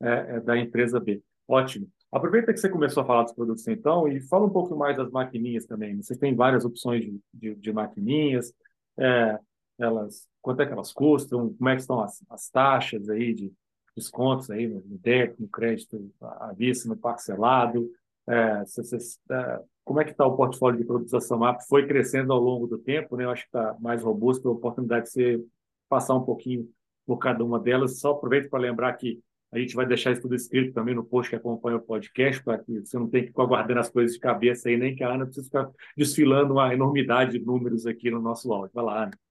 é, 0.00 0.36
é, 0.36 0.40
da 0.40 0.56
empresa 0.56 1.00
B. 1.00 1.20
Ótimo. 1.48 1.88
Aproveita 2.12 2.52
que 2.52 2.60
você 2.60 2.68
começou 2.68 3.02
a 3.02 3.06
falar 3.06 3.24
dos 3.24 3.32
produtos 3.32 3.66
então 3.66 4.06
e 4.06 4.20
fala 4.20 4.46
um 4.46 4.50
pouco 4.50 4.76
mais 4.76 4.96
das 4.96 5.10
maquininhas 5.10 5.66
também. 5.66 5.96
Vocês 5.96 6.18
têm 6.18 6.36
várias 6.36 6.64
opções 6.64 7.02
de, 7.04 7.20
de, 7.34 7.54
de 7.56 7.72
maquininhas. 7.72 8.52
É, 8.98 9.38
elas, 9.78 10.28
quanto 10.40 10.62
é 10.62 10.66
que 10.66 10.72
elas 10.72 10.92
custam? 10.92 11.52
Como 11.54 11.68
é 11.68 11.74
que 11.74 11.80
estão 11.80 12.00
as, 12.00 12.24
as 12.30 12.48
taxas 12.48 13.08
aí 13.08 13.34
de 13.34 13.52
descontos 13.96 14.50
aí 14.50 14.68
no 14.68 14.98
débito, 14.98 15.42
no 15.42 15.48
crédito 15.48 16.10
à 16.20 16.52
vista, 16.52 16.88
no 16.88 16.96
parcelado? 16.96 17.90
É, 18.28 18.64
vocês, 18.64 19.18
é, 19.30 19.60
como 19.84 20.00
é 20.00 20.04
que 20.04 20.10
está 20.10 20.26
o 20.26 20.36
portfólio 20.36 20.78
de 20.78 20.84
produtos 20.84 21.12
da 21.12 21.20
Samap? 21.20 21.60
Foi 21.68 21.86
crescendo 21.86 22.32
ao 22.32 22.40
longo 22.40 22.66
do 22.66 22.76
tempo, 22.76 23.16
né? 23.16 23.24
Eu 23.24 23.30
acho 23.30 23.42
que 23.42 23.48
está 23.48 23.76
mais 23.80 24.02
robusto, 24.02 24.48
a 24.48 24.52
oportunidade 24.52 25.06
de 25.06 25.12
você 25.12 25.44
passar 25.88 26.14
um 26.14 26.24
pouquinho 26.24 26.68
por 27.06 27.18
cada 27.18 27.44
uma 27.44 27.58
delas. 27.58 28.00
Só 28.00 28.10
aproveito 28.12 28.50
para 28.50 28.58
lembrar 28.58 28.92
que 28.94 29.20
a 29.52 29.58
gente 29.58 29.76
vai 29.76 29.86
deixar 29.86 30.10
isso 30.10 30.22
tudo 30.22 30.34
escrito 30.34 30.74
também 30.74 30.94
no 30.94 31.04
post 31.04 31.30
que 31.30 31.36
acompanha 31.36 31.76
o 31.76 31.80
podcast, 31.80 32.42
para 32.42 32.58
que 32.58 32.80
você 32.80 32.98
não 32.98 33.08
tenha 33.08 33.22
que 33.22 33.30
ficar 33.30 33.46
guardando 33.46 33.78
as 33.78 33.88
coisas 33.88 34.14
de 34.14 34.20
cabeça 34.20 34.68
aí, 34.68 34.76
nem 34.76 34.94
que 34.94 35.04
a 35.04 35.14
Ana 35.14 35.24
precise 35.24 35.46
ficar 35.46 35.70
desfilando 35.96 36.54
uma 36.54 36.74
enormidade 36.74 37.38
de 37.38 37.44
números 37.44 37.86
aqui 37.86 38.10
no 38.10 38.20
nosso 38.20 38.52
áudio. 38.52 38.72
Vai 38.74 38.84
lá, 38.84 39.04
Ana. 39.04 39.25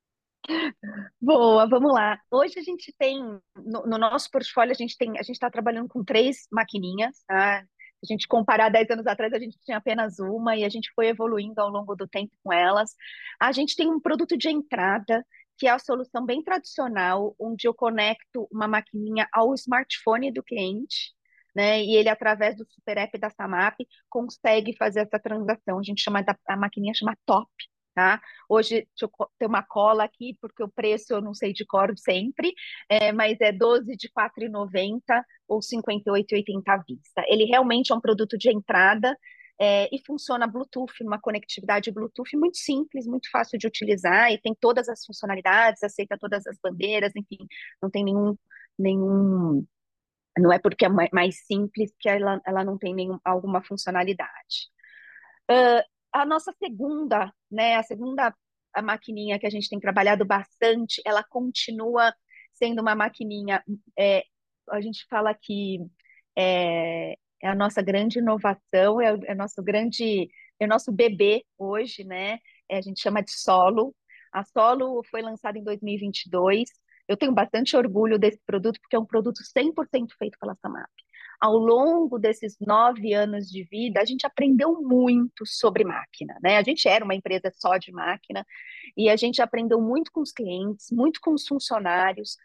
Boa, 1.20 1.68
vamos 1.68 1.92
lá. 1.94 2.20
Hoje 2.32 2.60
a 2.60 2.64
gente 2.64 2.94
tem, 2.98 3.20
no, 3.56 3.86
no 3.86 3.98
nosso 3.98 4.30
portfólio, 4.30 4.72
a 4.72 4.76
gente 4.76 4.98
tem, 4.98 5.12
a 5.18 5.24
gente 5.24 5.36
está 5.36 5.50
trabalhando 5.50 5.88
com 5.90 6.04
três 6.04 6.48
maquininhas, 6.52 7.24
tá? 7.28 7.66
a 8.04 8.14
gente 8.14 8.28
comparar 8.28 8.70
10 8.70 8.92
anos 8.92 9.08
atrás, 9.08 9.34
a 9.34 9.40
gente 9.40 9.58
tinha 9.64 9.78
apenas 9.78 10.20
uma 10.20 10.56
e 10.56 10.64
a 10.64 10.70
gente 10.70 10.92
foi 10.94 11.08
evoluindo 11.08 11.60
ao 11.60 11.70
longo 11.70 11.96
do 11.96 12.08
tempo 12.08 12.32
com 12.44 12.54
elas. 12.54 12.96
A 13.40 13.52
gente 13.52 13.76
tem 13.76 13.88
um 13.88 14.00
produto 14.00 14.38
de 14.38 14.50
entrada, 14.50 15.26
que 15.58 15.68
é 15.68 15.72
a 15.72 15.80
solução 15.80 16.26
bem 16.26 16.44
tradicional, 16.44 17.36
onde 17.40 17.68
eu 17.68 17.74
conecto 17.74 18.48
uma 18.52 18.68
maquininha 18.68 19.28
ao 19.34 19.54
smartphone 19.56 20.32
do 20.32 20.44
cliente, 20.44 21.14
né? 21.56 21.82
E 21.82 21.96
ele, 21.96 22.10
através 22.10 22.58
do 22.58 22.66
super 22.70 22.98
app 22.98 23.18
da 23.18 23.30
Samap, 23.30 23.76
consegue 24.10 24.76
fazer 24.78 25.02
essa 25.02 25.20
transação. 25.20 25.80
A 25.80 25.84
gente 25.84 26.02
chama 26.02 26.24
a 26.48 26.58
maquininha 26.58 26.94
chama 26.94 27.18
Top. 27.26 27.50
Tá? 27.96 28.22
Hoje, 28.50 28.86
ter 29.40 29.46
uma 29.46 29.64
cola 29.64 30.04
aqui, 30.04 30.38
porque 30.42 30.62
o 30.62 30.68
preço 30.68 31.14
eu 31.14 31.22
não 31.22 31.34
sei 31.34 31.54
de 31.54 31.66
cor 31.66 31.98
sempre, 31.98 32.54
é, 32.90 33.14
mas 33.14 33.40
é 33.40 33.54
12 33.54 33.96
de 33.96 34.08
R$ 34.08 34.14
4,90 34.14 35.24
ou 35.48 35.60
R$ 35.60 35.66
58,80 35.66 36.62
à 36.68 36.78
vista. 36.78 37.24
Ele 37.30 37.46
realmente 37.46 37.94
é 37.94 37.96
um 37.96 38.02
produto 38.02 38.38
de 38.38 38.54
entrada 38.54 39.18
é, 39.58 39.88
e 39.96 40.04
funciona 40.06 40.46
Bluetooth, 40.46 40.92
uma 41.04 41.20
conectividade 41.20 41.90
Bluetooth 41.90 42.36
muito 42.36 42.58
simples, 42.58 43.08
muito 43.08 43.30
fácil 43.32 43.58
de 43.58 43.66
utilizar 43.66 44.30
e 44.30 44.38
tem 44.38 44.54
todas 44.54 44.90
as 44.90 45.06
funcionalidades, 45.06 45.82
aceita 45.82 46.18
todas 46.20 46.46
as 46.46 46.58
bandeiras, 46.62 47.14
enfim, 47.16 47.48
não 47.82 47.90
tem 47.90 48.04
nenhum, 48.04 48.38
nenhum 48.78 49.66
não 50.38 50.52
é 50.52 50.60
porque 50.60 50.86
é 50.86 50.90
mais 50.90 51.46
simples 51.46 51.94
que 51.98 52.10
ela, 52.10 52.42
ela 52.46 52.64
não 52.66 52.78
tem 52.78 52.94
nenhum, 52.94 53.18
alguma 53.24 53.64
funcionalidade. 53.64 54.70
Uh, 55.50 55.95
a 56.16 56.26
nossa 56.26 56.54
segunda, 56.54 57.34
né, 57.52 57.76
a 57.76 57.84
segunda 57.84 58.34
a 58.74 58.82
maquininha 58.82 59.40
que 59.40 59.46
a 59.46 59.50
gente 59.50 59.70
tem 59.70 59.80
trabalhado 59.80 60.26
bastante, 60.26 61.02
ela 61.06 61.24
continua 61.24 62.14
sendo 62.54 62.82
uma 62.82 62.96
maquininha, 62.96 63.64
é, 63.98 64.24
a 64.70 64.82
gente 64.82 65.06
fala 65.10 65.34
que 65.34 65.80
é, 66.38 67.14
é, 67.44 67.48
a 67.48 67.56
nossa 67.56 67.82
grande 67.82 68.20
inovação, 68.20 69.02
é, 69.02 69.18
é 69.26 69.36
nosso 69.36 69.62
grande, 69.64 70.30
é 70.60 70.66
o 70.66 70.70
nosso 70.70 70.92
bebê 70.92 71.46
hoje, 71.58 72.04
né? 72.06 72.40
É, 72.70 72.78
a 72.78 72.82
gente 72.82 73.02
chama 73.02 73.22
de 73.22 73.32
Solo. 73.32 73.94
A 74.34 74.44
Solo 74.44 75.02
foi 75.10 75.22
lançada 75.22 75.58
em 75.58 75.64
2022. 75.64 76.70
Eu 77.08 77.18
tenho 77.18 77.34
bastante 77.34 77.76
orgulho 77.78 78.18
desse 78.18 78.40
produto, 78.46 78.80
porque 78.82 78.96
é 78.96 79.00
um 79.00 79.06
produto 79.06 79.42
100% 79.44 80.08
feito 80.18 80.38
pela 80.40 80.56
Samap 80.56 80.90
ao 81.40 81.58
longo 81.58 82.18
desses 82.18 82.58
nove 82.60 83.14
anos 83.14 83.50
de 83.50 83.64
vida, 83.64 84.02
a 84.02 84.06
gente 84.06 84.26
aprendeu 84.26 84.82
muito 84.82 85.46
sobre 85.46 85.84
máquina, 85.84 86.38
né? 86.42 86.58
A 86.58 86.64
gente 86.64 86.88
era 86.88 87.04
uma 87.04 87.16
empresa 87.16 87.52
só 87.54 87.78
de 87.78 87.92
máquina 87.92 88.46
e 88.96 89.10
a 89.10 89.16
gente 89.16 89.42
aprendeu 89.42 89.82
muito 89.82 90.12
com 90.12 90.22
os 90.22 90.32
clientes, 90.32 90.92
muito 90.92 91.20
com 91.22 91.34
os 91.34 91.48
funcionários. 91.48 92.38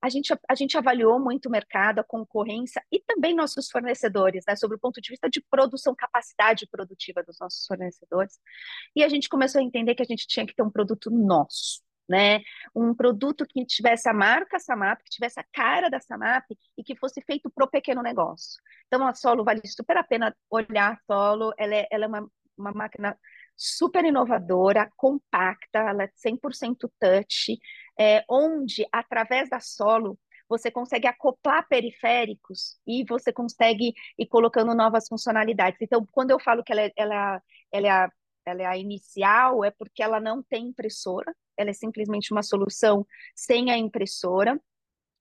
A 0.00 0.08
gente, 0.08 0.32
a 0.48 0.54
gente 0.54 0.78
avaliou 0.78 1.18
muito 1.18 1.46
o 1.46 1.50
mercado, 1.50 1.98
a 1.98 2.04
concorrência 2.04 2.80
e 2.90 3.00
também 3.00 3.34
nossos 3.34 3.68
fornecedores, 3.68 4.44
né? 4.46 4.54
Sobre 4.54 4.76
o 4.76 4.80
ponto 4.80 5.00
de 5.00 5.10
vista 5.10 5.28
de 5.28 5.40
produção, 5.50 5.94
capacidade 5.94 6.66
produtiva 6.70 7.22
dos 7.22 7.38
nossos 7.40 7.66
fornecedores. 7.66 8.38
E 8.94 9.02
a 9.02 9.08
gente 9.08 9.28
começou 9.28 9.60
a 9.60 9.64
entender 9.64 9.94
que 9.94 10.02
a 10.02 10.06
gente 10.06 10.26
tinha 10.26 10.46
que 10.46 10.54
ter 10.54 10.62
um 10.62 10.70
produto 10.70 11.10
nosso, 11.10 11.82
né? 12.08 12.40
Um 12.74 12.94
produto 12.94 13.46
que 13.46 13.64
tivesse 13.66 14.08
a 14.08 14.14
marca 14.14 14.58
Samap, 14.58 15.02
que 15.02 15.10
tivesse 15.10 15.38
a 15.38 15.44
cara 15.52 15.90
da 15.90 16.00
Samap 16.00 16.46
e 16.76 16.82
que 16.82 16.96
fosse 16.96 17.20
feito 17.22 17.50
para 17.50 17.64
o 17.64 17.70
pequeno 17.70 18.02
negócio. 18.02 18.60
Então, 18.86 19.06
a 19.06 19.14
Solo 19.14 19.44
vale 19.44 19.60
super 19.66 19.96
a 19.96 20.02
pena 20.02 20.34
olhar 20.50 20.92
a 20.94 20.98
Solo, 21.06 21.52
ela 21.58 21.74
é, 21.74 21.86
ela 21.90 22.04
é 22.04 22.08
uma, 22.08 22.30
uma 22.56 22.72
máquina 22.72 23.18
super 23.56 24.04
inovadora, 24.04 24.90
compacta, 24.96 25.80
ela 25.80 26.04
é 26.04 26.08
100% 26.16 26.90
touch, 26.98 27.58
é, 27.98 28.24
onde, 28.28 28.86
através 28.92 29.50
da 29.50 29.60
Solo, 29.60 30.18
você 30.48 30.70
consegue 30.70 31.06
acoplar 31.06 31.66
periféricos 31.68 32.78
e 32.86 33.04
você 33.04 33.32
consegue 33.32 33.92
ir 34.18 34.26
colocando 34.26 34.74
novas 34.74 35.06
funcionalidades. 35.06 35.78
Então, 35.82 36.06
quando 36.10 36.30
eu 36.30 36.40
falo 36.40 36.64
que 36.64 36.72
ela 36.72 36.82
é, 36.82 36.92
ela, 36.96 37.42
ela 37.70 37.86
é 37.86 37.90
a 37.90 38.10
ela 38.48 38.62
é 38.62 38.66
a 38.66 38.76
inicial, 38.76 39.64
é 39.64 39.70
porque 39.70 40.02
ela 40.02 40.20
não 40.20 40.42
tem 40.42 40.66
impressora, 40.66 41.34
ela 41.56 41.70
é 41.70 41.72
simplesmente 41.72 42.32
uma 42.32 42.42
solução 42.42 43.06
sem 43.34 43.70
a 43.70 43.78
impressora, 43.78 44.60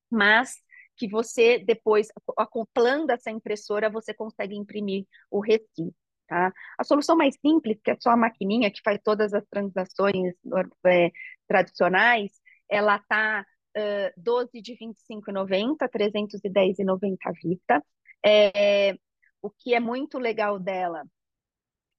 mas 0.10 0.55
que 0.98 1.07
você 1.07 1.60
depois, 1.60 2.07
acoplando 2.38 3.12
essa 3.12 3.29
impressora, 3.29 3.89
você 3.89 4.13
consegue 4.13 4.55
imprimir 4.55 5.05
o 5.29 5.39
recibo. 5.39 5.93
Tá? 6.27 6.51
A 6.77 6.84
solução 6.84 7.15
mais 7.15 7.36
simples, 7.39 7.79
que 7.81 7.91
é 7.91 7.98
só 8.00 8.10
a 8.10 8.17
maquininha 8.17 8.72
que 8.72 8.81
faz 8.84 9.00
todas 9.03 9.34
as 9.34 9.46
transações 9.48 10.34
é, 10.86 11.12
tradicionais, 11.48 12.31
ela 12.69 12.98
está 12.98 13.46
uh, 13.77 14.22
12 14.22 14.62
de 14.62 14.74
25,90, 14.75 15.77
310,90 15.89 17.17
à 17.25 17.31
vista. 17.31 17.84
É, 18.25 18.93
o 19.41 19.50
que 19.50 19.74
é 19.74 19.79
muito 19.79 20.19
legal 20.19 20.60
dela 20.60 21.03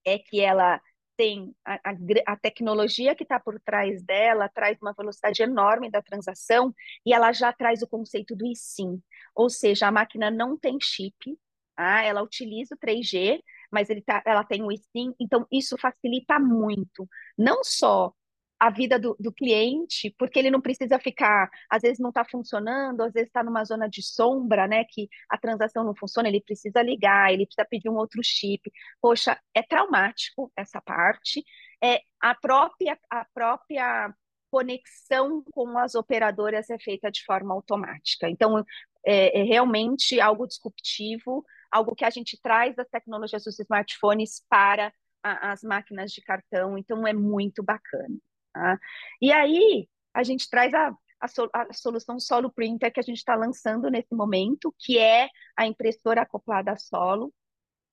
é 0.05 0.19
que 0.19 0.41
ela 0.41 0.81
tem 1.19 1.53
a, 1.65 1.75
a, 1.75 2.33
a 2.33 2.37
tecnologia 2.37 3.13
que 3.13 3.25
está 3.25 3.41
por 3.41 3.61
trás 3.61 4.01
dela, 4.05 4.49
traz 4.49 4.79
uma 4.81 4.95
velocidade 4.97 5.43
enorme 5.43 5.91
da 5.91 6.01
transação 6.01 6.73
e 7.05 7.13
ela 7.13 7.33
já 7.33 7.53
traz 7.53 7.83
o 7.83 7.89
conceito 7.89 8.37
do 8.37 8.47
eSIM, 8.47 9.03
ou 9.35 9.51
seja, 9.51 9.89
a 9.89 9.93
máquina 9.93 10.31
não 10.31 10.57
tem 10.57 10.79
chip, 10.81 11.37
tá? 11.75 12.05
ela 12.05 12.23
utiliza 12.23 12.77
o 12.77 12.79
3G, 12.79 13.43
mas 13.71 13.89
tá, 14.07 14.23
ela 14.25 14.45
tem 14.45 14.63
o 14.63 14.71
eSIM, 14.71 15.13
então 15.19 15.45
isso 15.51 15.77
facilita 15.77 16.39
muito, 16.39 17.09
não 17.37 17.65
só 17.65 18.15
a 18.59 18.71
vida 18.71 18.99
do, 18.99 19.17
do, 19.21 19.33
cliente, 19.33 20.15
porque 20.19 20.39
ele 20.39 20.51
não 20.51 20.61
precisa 20.61 20.99
ficar, 20.99 21.49
às 21.71 21.83
vezes 21.83 21.99
não 21.99 22.09
está 22.09 22.25
funcionando, 22.25 23.03
às 23.03 23.13
vezes 23.13 23.29
está 23.29 23.43
numa 23.43 23.65
zona 23.65 23.89
de 23.89 24.03
sombra, 24.03 24.67
né, 24.67 24.85
que 24.85 25.09
a 25.31 25.39
transação 25.39 25.85
não 25.85 25.95
funciona, 25.95 26.29
ele 26.29 26.41
precisa 26.41 26.83
ligar, 26.83 27.33
ele 27.33 27.47
precisa 27.47 27.67
pedir 27.69 27.89
um 27.89 27.97
outro 27.97 28.21
chip. 28.23 28.71
Poxa, 29.01 29.39
é 29.55 29.63
traumático 29.63 30.53
essa 30.57 30.81
parte. 30.81 31.45
É 31.83 32.01
a 32.21 32.35
própria 32.35 32.99
a 33.11 33.25
própria 33.33 34.13
conexão 34.51 35.45
com 35.53 35.79
as 35.79 35.95
operadoras 35.95 36.71
é 36.71 36.79
feita 36.79 37.11
de 37.11 37.23
forma 37.25 37.55
automática. 37.55 38.29
Então, 38.29 38.65
é, 39.05 39.41
é 39.41 39.43
realmente 39.45 40.21
algo 40.21 40.47
disruptivo, 40.47 41.45
algo 41.71 41.95
que 41.95 42.05
a 42.05 42.11
gente 42.11 42.39
traz 42.43 42.75
das 42.75 42.89
tecnologias 42.89 43.45
dos 43.45 43.59
smartphones 43.59 44.43
para 44.49 44.93
a, 45.23 45.53
as 45.53 45.63
máquinas 45.63 46.13
de 46.13 46.23
cartão, 46.23 46.79
então 46.79 47.07
é 47.07 47.13
muito 47.13 47.63
bacana. 47.63 48.17
Tá? 48.59 48.79
E 49.23 49.31
aí 49.33 49.89
a 50.13 50.25
gente 50.25 50.51
traz 50.51 50.75
a, 50.75 50.93
a, 51.21 51.29
so, 51.29 51.49
a 51.53 51.73
solução 51.73 52.19
Solo 52.19 52.53
Printer 52.53 52.93
que 52.93 52.99
a 52.99 53.03
gente 53.03 53.19
está 53.19 53.37
lançando 53.37 53.89
nesse 53.89 54.13
momento, 54.13 54.75
que 54.79 54.99
é 54.99 55.29
a 55.57 55.65
impressora 55.67 56.23
acoplada 56.23 56.73
a 56.73 56.77
solo. 56.77 57.33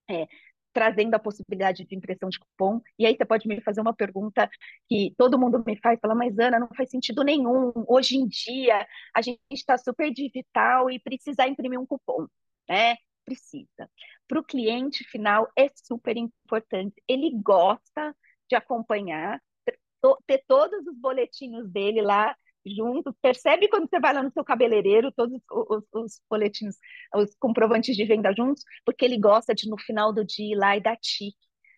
É, 0.10 0.28
trazendo 0.74 1.16
a 1.16 1.20
possibilidade 1.20 1.86
de 1.86 1.96
impressão 1.96 2.28
de 2.28 2.38
cupom. 2.38 2.82
E 3.00 3.06
aí 3.06 3.16
você 3.16 3.24
pode 3.24 3.48
me 3.48 3.62
fazer 3.62 3.80
uma 3.80 3.94
pergunta 3.94 4.50
que 4.90 5.16
todo 5.18 5.40
mundo 5.40 5.64
me 5.66 5.78
faz, 5.78 5.98
fala, 6.02 6.14
mas 6.14 6.38
Ana, 6.38 6.60
não 6.60 6.68
faz 6.76 6.90
sentido 6.90 7.24
nenhum. 7.24 7.72
Hoje 7.88 8.18
em 8.18 8.28
dia 8.28 8.86
a 9.16 9.22
gente 9.22 9.40
está 9.52 9.78
super 9.78 10.12
digital 10.12 10.92
e 10.92 11.00
precisar 11.00 11.48
imprimir 11.48 11.80
um 11.80 11.86
cupom, 11.86 12.28
né? 12.68 12.98
Precisa. 13.24 13.90
Para 14.28 14.40
o 14.40 14.44
cliente 14.44 15.06
final 15.06 15.50
é 15.58 15.70
super 15.76 16.18
importante. 16.18 17.02
Ele 17.08 17.32
gosta 17.42 18.14
de 18.50 18.56
acompanhar, 18.56 19.42
ter 20.28 20.44
todos 20.48 20.86
os 20.88 20.98
boletinhos 20.98 21.70
dele 21.70 22.02
lá 22.02 22.36
junto. 22.66 23.14
Percebe 23.22 23.68
quando 23.68 23.90
você 23.90 24.00
vai 24.00 24.14
lá 24.14 24.24
no 24.24 24.32
seu 24.32 24.44
cabeleireiro, 24.44 25.12
todos 25.12 25.40
os, 25.52 25.84
os, 25.94 26.22
boletins, 26.30 26.76
os 27.14 27.36
comprovantes 27.36 27.96
de 27.96 28.06
venda 28.06 28.34
juntos, 28.34 28.64
porque 28.86 29.06
ele 29.06 29.20
gosta 29.20 29.54
de, 29.54 29.70
no 29.70 29.78
final 29.78 30.12
do 30.14 30.26
dia, 30.26 30.54
ir 30.54 30.58
lá 30.58 30.76
e 30.76 30.82
dar 30.82 30.98
tique 30.98 31.38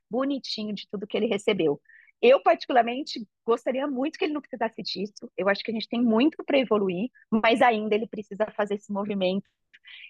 bonitinho 0.10 0.74
de 0.74 0.88
tudo 0.90 1.08
que 1.08 1.18
ele 1.18 1.28
recebeu. 1.28 1.82
Eu, 2.22 2.42
particularmente, 2.42 3.28
gostaria 3.46 3.86
muito 3.88 4.18
que 4.18 4.26
ele 4.26 4.34
não 4.34 4.42
precisasse 4.42 4.82
disso. 4.82 5.32
Eu 5.38 5.48
acho 5.50 5.64
que 5.64 5.70
a 5.70 5.74
gente 5.74 5.88
tem 5.88 6.02
muito 6.02 6.44
para 6.44 6.58
evoluir, 6.58 7.10
mas 7.30 7.62
ainda 7.62 7.94
ele 7.94 8.08
precisa 8.08 8.48
fazer 8.56 8.76
esse 8.76 8.92
movimento. 8.92 9.48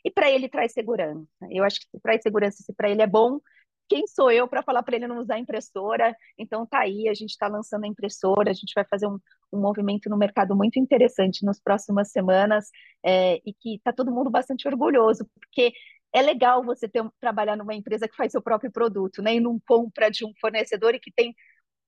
E 0.06 0.12
para 0.12 0.30
ele 0.32 0.48
traz 0.48 0.72
segurança. 0.74 1.28
Eu 1.50 1.64
acho 1.64 1.80
que 1.80 1.88
se 1.90 2.00
traz 2.00 2.22
segurança, 2.22 2.64
se 2.64 2.74
para 2.74 2.90
ele 2.90 3.02
é 3.02 3.08
bom, 3.08 3.40
quem 3.88 4.08
sou 4.08 4.32
eu 4.32 4.48
para 4.48 4.64
falar 4.64 4.84
para 4.84 4.96
ele 4.96 5.08
não 5.08 5.20
usar 5.20 5.40
impressora? 5.40 6.16
Então 6.38 6.66
tá 6.66 6.80
aí, 6.80 7.08
a 7.10 7.14
gente 7.14 7.32
está 7.32 7.48
lançando 7.48 7.86
a 7.86 7.88
impressora, 7.88 8.52
a 8.52 8.54
gente 8.54 8.74
vai 8.76 8.86
fazer 8.86 9.08
um, 9.08 9.20
um 9.52 9.60
movimento 9.60 10.10
no 10.10 10.18
mercado 10.18 10.56
muito 10.56 10.80
interessante 10.80 11.46
nas 11.46 11.60
próximas 11.60 12.12
semanas 12.12 12.70
é, 13.04 13.42
e 13.46 13.54
que 13.54 13.76
está 13.76 13.94
todo 13.94 14.12
mundo 14.12 14.30
bastante 14.30 14.68
orgulhoso, 14.68 15.26
porque 15.36 15.74
é 16.14 16.22
legal 16.22 16.64
você 16.64 16.88
ter, 16.88 17.04
trabalhar 17.20 17.56
numa 17.56 17.76
empresa 17.76 18.08
que 18.08 18.16
faz 18.16 18.32
seu 18.32 18.42
próprio 18.42 18.72
produto, 18.72 19.22
né? 19.22 19.36
E 19.36 19.40
não 19.40 19.60
compra 19.68 20.10
de 20.10 20.26
um 20.26 20.34
fornecedor 20.40 20.96
e 20.96 21.00
que 21.00 21.12
tem 21.12 21.36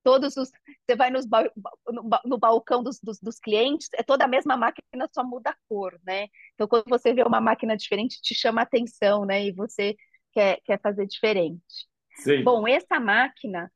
todos 0.03 0.37
os. 0.37 0.49
Você 0.85 0.95
vai 0.95 1.09
nos 1.09 1.25
no, 1.25 2.09
no 2.25 2.37
balcão 2.37 2.83
dos, 2.83 2.99
dos, 3.01 3.19
dos, 3.19 3.39
clientes, 3.39 3.89
é 3.95 4.03
toda 4.03 4.25
a 4.25 4.27
mesma 4.27 4.57
máquina, 4.57 5.09
só 5.13 5.23
muda 5.23 5.51
a 5.51 5.55
cor, 5.67 5.99
né? 6.05 6.27
Então, 6.53 6.67
quando 6.67 6.85
você 6.87 7.13
vê 7.13 7.23
uma 7.23 7.41
máquina 7.41 7.75
diferente, 7.77 8.21
te 8.21 8.35
chama 8.35 8.61
a 8.61 8.63
atenção, 8.63 9.25
né? 9.25 9.45
E 9.45 9.51
você 9.51 9.95
quer, 10.33 10.59
quer 10.63 10.79
fazer 10.81 11.05
diferente. 11.07 11.88
Sim. 12.19 12.43
Bom, 12.43 12.67
essa 12.67 12.99
máquina 12.99 13.71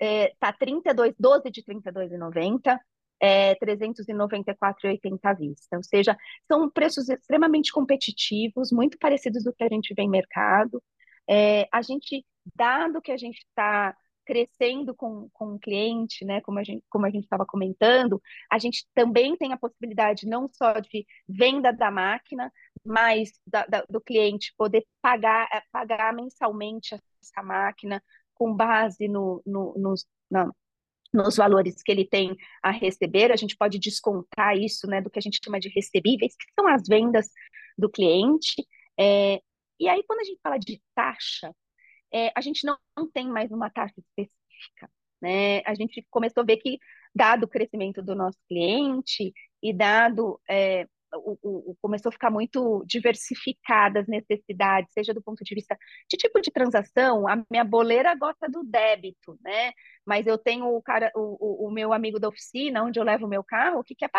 é, 0.00 0.34
tá 0.38 0.52
32, 0.52 1.14
12 1.18 1.50
de 1.50 1.62
32,90, 1.62 2.78
é, 3.20 3.54
394,80 3.56 5.18
à 5.22 5.32
vista. 5.34 5.76
Ou 5.76 5.82
seja, 5.82 6.16
são 6.50 6.70
preços 6.70 7.08
extremamente 7.08 7.70
competitivos, 7.72 8.72
muito 8.72 8.98
parecidos 8.98 9.44
do 9.44 9.52
que 9.52 9.64
a 9.64 9.68
gente 9.68 9.94
vê 9.94 10.02
em 10.02 10.08
mercado. 10.08 10.82
É, 11.28 11.68
a 11.72 11.82
gente, 11.82 12.24
dado 12.56 13.02
que 13.02 13.12
a 13.12 13.16
gente 13.16 13.38
está 13.38 13.94
crescendo 14.24 14.94
com, 14.94 15.28
com 15.32 15.54
o 15.54 15.58
cliente, 15.58 16.24
né, 16.24 16.40
como 16.42 16.58
a 16.60 16.62
gente 16.62 16.84
como 16.88 17.04
a 17.04 17.10
gente 17.10 17.24
estava 17.24 17.44
comentando, 17.44 18.22
a 18.50 18.58
gente 18.58 18.86
também 18.94 19.36
tem 19.36 19.52
a 19.52 19.56
possibilidade 19.56 20.24
não 20.24 20.48
só 20.52 20.74
de 20.74 21.04
venda 21.28 21.72
da 21.72 21.90
máquina, 21.90 22.52
mas 22.84 23.32
da, 23.44 23.66
da, 23.66 23.84
do 23.88 24.00
cliente 24.00 24.54
poder 24.56 24.86
pagar 25.02 25.48
é, 25.52 25.62
pagar 25.72 26.14
mensalmente 26.14 26.94
essa 27.22 27.42
máquina 27.42 28.02
com 28.34 28.54
base 28.54 29.06
no, 29.08 29.42
no, 29.46 29.74
nos, 29.76 30.06
na, 30.30 30.50
nos 31.12 31.36
valores 31.36 31.82
que 31.82 31.92
ele 31.92 32.06
tem 32.06 32.36
a 32.62 32.70
receber, 32.70 33.30
a 33.30 33.36
gente 33.36 33.56
pode 33.56 33.78
descontar 33.78 34.56
isso, 34.56 34.86
né, 34.86 35.00
do 35.00 35.10
que 35.10 35.18
a 35.18 35.22
gente 35.22 35.40
chama 35.44 35.60
de 35.60 35.68
recebíveis, 35.68 36.34
que 36.36 36.46
são 36.58 36.66
as 36.68 36.86
vendas 36.86 37.28
do 37.76 37.90
cliente. 37.90 38.66
É, 38.98 39.40
e 39.78 39.88
aí, 39.88 40.02
quando 40.06 40.20
a 40.20 40.24
gente 40.24 40.40
fala 40.42 40.58
de 40.58 40.80
taxa, 40.94 41.54
é, 42.12 42.32
a 42.36 42.40
gente 42.40 42.66
não, 42.66 42.76
não, 42.96 43.10
tem 43.10 43.28
mais 43.28 43.50
uma 43.50 43.70
taxa 43.70 43.94
específica. 43.98 44.90
Né? 45.20 45.60
A 45.66 45.74
gente 45.74 46.06
começou 46.10 46.42
a 46.42 46.46
ver 46.46 46.56
que, 46.58 46.78
dado 47.14 47.44
o 47.44 47.48
crescimento 47.48 48.02
do 48.02 48.14
nosso 48.14 48.38
cliente 48.48 49.32
e 49.62 49.72
dado 49.72 50.40
é, 50.48 50.86
o, 51.14 51.70
o, 51.70 51.76
começou 51.80 52.10
a 52.10 52.12
ficar 52.12 52.30
muito 52.30 52.84
diversificada 52.86 54.00
as 54.00 54.06
necessidades, 54.06 54.92
seja 54.92 55.12
do 55.12 55.22
ponto 55.22 55.42
de 55.44 55.54
vista 55.54 55.76
de 56.08 56.16
tipo 56.16 56.40
de 56.40 56.50
transação, 56.50 57.28
a 57.28 57.42
minha 57.50 57.64
boleira 57.64 58.14
gosta 58.14 58.48
do 58.48 58.62
débito, 58.62 59.38
né? 59.42 59.72
Mas 60.06 60.26
eu 60.26 60.38
tenho 60.38 60.66
o 60.66 60.82
cara, 60.82 61.10
o, 61.14 61.68
o 61.68 61.70
meu 61.70 61.92
amigo 61.92 62.18
da 62.18 62.28
oficina, 62.28 62.82
onde 62.82 62.98
eu 62.98 63.04
levo 63.04 63.26
o 63.26 63.28
meu 63.28 63.44
carro, 63.44 63.84
que 63.84 63.94
quer 63.94 64.10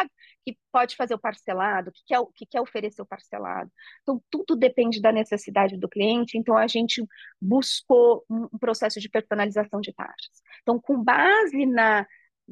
que 0.45 0.57
pode 0.71 0.95
fazer 0.95 1.13
o 1.13 1.19
parcelado, 1.19 1.91
que 1.91 2.01
quer, 2.05 2.19
que 2.35 2.45
quer 2.45 2.61
oferecer 2.61 3.01
o 3.01 3.05
parcelado. 3.05 3.71
Então, 4.01 4.21
tudo 4.29 4.55
depende 4.55 5.01
da 5.01 5.11
necessidade 5.11 5.77
do 5.77 5.89
cliente, 5.89 6.37
então 6.37 6.57
a 6.57 6.67
gente 6.67 7.05
buscou 7.41 8.25
um 8.29 8.57
processo 8.57 8.99
de 8.99 9.09
personalização 9.09 9.81
de 9.81 9.93
taxas. 9.93 10.41
Então, 10.61 10.79
com 10.79 11.01
base 11.03 11.65
na 11.65 12.05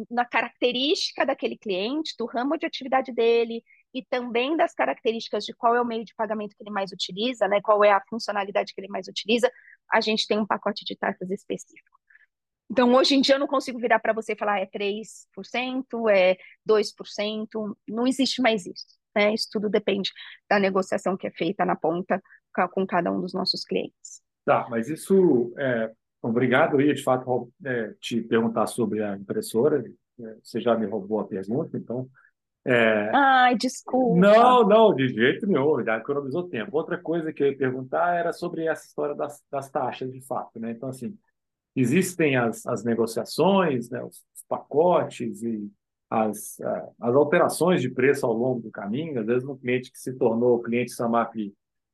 na 0.10 0.26
característica 0.26 1.26
daquele 1.26 1.58
cliente, 1.58 2.16
do 2.18 2.26
ramo 2.26 2.58
de 2.58 2.66
atividade 2.66 3.12
dele 3.12 3.64
e 3.94 4.04
também 4.06 4.56
das 4.56 4.74
características 4.74 5.46
de 5.46 5.54
qual 5.54 5.76
é 5.76 5.82
o 5.82 5.86
meio 5.86 6.06
de 6.06 6.14
pagamento 6.16 6.56
que 6.56 6.64
ele 6.64 6.72
mais 6.72 6.92
utiliza, 6.92 7.48
né, 7.48 7.60
qual 7.62 7.84
é 7.84 7.92
a 7.92 8.02
funcionalidade 8.10 8.74
que 8.74 8.82
ele 8.82 8.88
mais 8.88 9.08
utiliza, 9.08 9.52
a 9.92 10.00
gente 10.02 10.28
tem 10.28 10.40
um 10.40 10.46
pacote 10.46 10.86
de 10.86 10.96
taxas 10.96 11.30
específico. 11.32 12.00
Então, 12.72 12.94
hoje 12.94 13.16
em 13.16 13.22
dia, 13.22 13.36
eu 13.36 13.40
não 13.40 13.48
consigo 13.48 13.80
virar 13.80 14.00
para 14.00 14.14
você 14.14 14.34
e 14.34 14.38
falar 14.38 14.60
é 14.60 14.68
3%, 14.68 16.10
é 16.12 16.38
2%, 16.68 17.76
não 17.88 18.06
existe 18.06 18.42
mais 18.42 18.68
isso. 18.68 18.86
Né? 19.16 19.34
Isso 19.34 19.48
tudo 19.52 19.68
depende 19.70 20.12
da 20.48 20.60
negociação 20.60 21.18
que 21.18 21.26
é 21.26 21.32
feita 21.32 21.66
na 21.66 21.76
ponta 21.76 22.22
com 22.72 22.86
cada 22.86 23.12
um 23.12 23.22
dos 23.22 23.34
nossos 23.34 23.64
clientes. 23.66 24.22
Tá, 24.46 24.68
mas 24.70 24.88
isso, 24.88 25.54
é, 25.58 25.92
obrigado. 26.22 26.76
Eu 26.76 26.82
ia, 26.82 26.94
de 26.94 27.04
fato, 27.04 27.52
é, 27.66 27.94
te 28.00 28.22
perguntar 28.22 28.68
sobre 28.68 29.04
a 29.04 29.16
impressora, 29.16 29.84
é, 30.20 30.36
você 30.44 30.62
já 30.62 30.78
me 30.78 30.86
roubou 30.86 31.20
a 31.20 31.28
pergunta, 31.28 31.78
então 31.78 32.08
é... 32.66 33.10
Ai, 33.14 33.56
desculpa. 33.56 34.20
Não, 34.20 34.68
não, 34.68 34.94
de 34.94 35.08
jeito 35.10 35.48
nenhum, 35.48 35.84
já 35.84 35.98
economizou 35.98 36.48
tempo. 36.50 36.76
Outra 36.76 36.98
coisa 36.98 37.32
que 37.32 37.42
eu 37.42 37.48
ia 37.48 37.58
perguntar 37.58 38.16
era 38.16 38.34
sobre 38.34 38.66
essa 38.66 38.86
história 38.86 39.16
das, 39.16 39.42
das 39.50 39.70
taxas, 39.70 40.12
de 40.12 40.22
fato, 40.22 40.60
né? 40.60 40.72
Então, 40.72 40.90
assim, 40.90 41.18
existem 41.76 42.36
as, 42.36 42.66
as 42.66 42.84
negociações, 42.84 43.90
né, 43.90 44.04
os, 44.04 44.18
os 44.36 44.44
pacotes 44.48 45.42
e 45.42 45.72
as, 46.10 46.60
as 47.00 47.16
alterações 47.16 47.82
de 47.82 47.90
preço 47.90 48.26
ao 48.26 48.34
longo 48.34 48.62
do 48.62 48.72
caminho. 48.72 49.20
Às 49.20 49.26
vezes, 49.26 49.48
um 49.48 49.58
cliente 49.58 49.92
que 49.92 50.00
se 50.00 50.14
tornou 50.14 50.62
cliente 50.62 50.92
Samap 50.92 51.36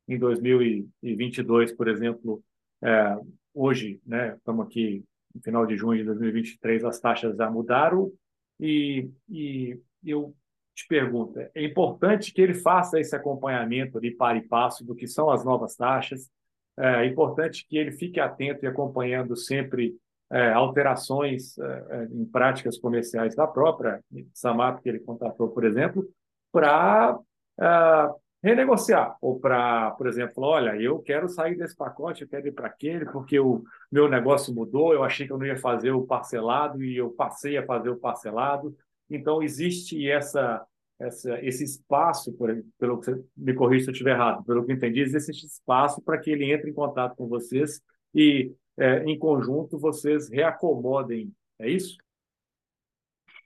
em 0.08 0.18
2022, 0.18 1.74
por 1.74 1.88
exemplo, 1.88 2.44
é, 2.84 3.18
hoje, 3.54 4.00
né, 4.06 4.36
estamos 4.36 4.66
aqui 4.66 5.04
no 5.34 5.42
final 5.42 5.66
de 5.66 5.76
junho 5.76 6.00
de 6.00 6.06
2023, 6.06 6.86
as 6.86 7.00
taxas 7.00 7.36
já 7.36 7.50
mudaram 7.50 8.12
e, 8.60 9.10
e 9.30 9.78
eu 10.04 10.34
te 10.76 10.86
pergunto, 10.88 11.40
é 11.40 11.64
importante 11.64 12.34
que 12.34 12.42
ele 12.42 12.54
faça 12.54 13.00
esse 13.00 13.16
acompanhamento 13.16 13.98
ali 13.98 14.14
para 14.14 14.38
e 14.38 14.42
passo 14.42 14.86
do 14.86 14.94
que 14.94 15.08
são 15.08 15.30
as 15.30 15.46
novas 15.46 15.76
taxas, 15.76 16.30
é 16.78 17.06
importante 17.06 17.66
que 17.68 17.78
ele 17.78 17.94
fique 17.94 18.20
atento 18.20 18.66
e 18.66 18.68
acompanhando 18.68 19.38
sempre 19.38 19.96
é, 20.30 20.52
alterações 20.52 21.58
é, 21.58 21.86
é 21.90 22.04
em 22.12 22.26
práticas 22.26 22.78
comerciais 22.78 23.34
da 23.36 23.48
própria 23.48 24.04
Samap, 24.34 24.82
que 24.82 24.90
ele 24.90 25.00
contratou, 25.00 25.50
por 25.50 25.64
exemplo, 25.64 26.06
para 26.52 27.18
é, 27.60 28.10
renegociar, 28.44 29.16
ou 29.22 29.40
para, 29.40 29.92
por 29.92 30.08
exemplo, 30.08 30.44
olha, 30.44 30.76
eu 30.76 31.00
quero 31.00 31.30
sair 31.30 31.56
desse 31.56 31.76
pacote, 31.76 32.24
eu 32.24 32.28
quero 32.28 32.48
ir 32.48 32.52
para 32.52 32.68
aquele, 32.68 33.06
porque 33.06 33.40
o 33.40 33.64
meu 33.90 34.10
negócio 34.10 34.54
mudou, 34.54 34.94
eu 34.94 35.04
achei 35.04 35.26
que 35.26 35.32
eu 35.32 35.38
não 35.38 35.46
ia 35.46 35.58
fazer 35.58 35.92
o 35.92 36.06
parcelado 36.06 36.84
e 36.84 36.98
eu 36.98 37.10
passei 37.12 37.58
a 37.58 37.66
fazer 37.66 37.90
o 37.90 37.98
parcelado, 37.98 38.76
então, 39.10 39.42
existe 39.42 40.10
essa, 40.10 40.66
essa, 41.00 41.40
esse 41.46 41.64
espaço, 41.64 42.34
por, 42.34 42.64
pelo 42.78 43.00
que 43.00 43.12
me 43.36 43.54
corrija 43.54 43.86
se 43.86 43.90
eu 43.90 43.94
estiver 43.94 44.12
errado, 44.16 44.44
pelo 44.44 44.66
que 44.66 44.74
entendi, 44.74 45.02
existe 45.02 45.46
espaço 45.46 46.02
para 46.02 46.18
que 46.18 46.32
ele 46.32 46.52
entre 46.52 46.70
em 46.70 46.74
contato 46.74 47.16
com 47.16 47.28
vocês 47.28 47.82
e, 48.14 48.54
é, 48.78 49.04
em 49.04 49.18
conjunto, 49.18 49.78
vocês 49.78 50.30
reacomodem. 50.30 51.34
É 51.60 51.70
isso? 51.70 51.98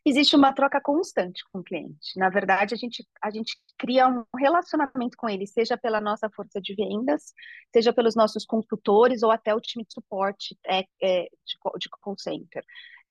Existe 0.06 0.36
uma 0.36 0.54
troca 0.54 0.80
constante 0.82 1.43
com 1.52 1.60
o 1.60 1.63
cliente. 1.63 2.17
Na 2.17 2.30
verdade, 2.30 2.74
a 2.74 2.78
gente, 2.78 3.06
a 3.22 3.30
gente 3.30 3.58
cria 3.78 4.08
um 4.08 4.24
relacionamento 4.38 5.17
com 5.17 5.28
ele, 5.28 5.45
seja 5.45 5.78
pela 5.78 6.00
nossa 6.00 6.30
força 6.30 6.62
de 6.62 6.74
vendas, 6.74 7.34
seja 7.74 7.91
pelos 7.91 8.15
nossos 8.15 8.45
consultores 8.45 9.24
ou 9.24 9.30
até 9.30 9.54
o 9.54 9.60
time 9.60 9.84
de 9.84 9.93
suporte 9.93 10.58
é, 10.65 10.86
é, 11.02 11.24
de, 11.24 11.80
de 11.80 11.89
call 12.02 12.17
center. 12.17 12.63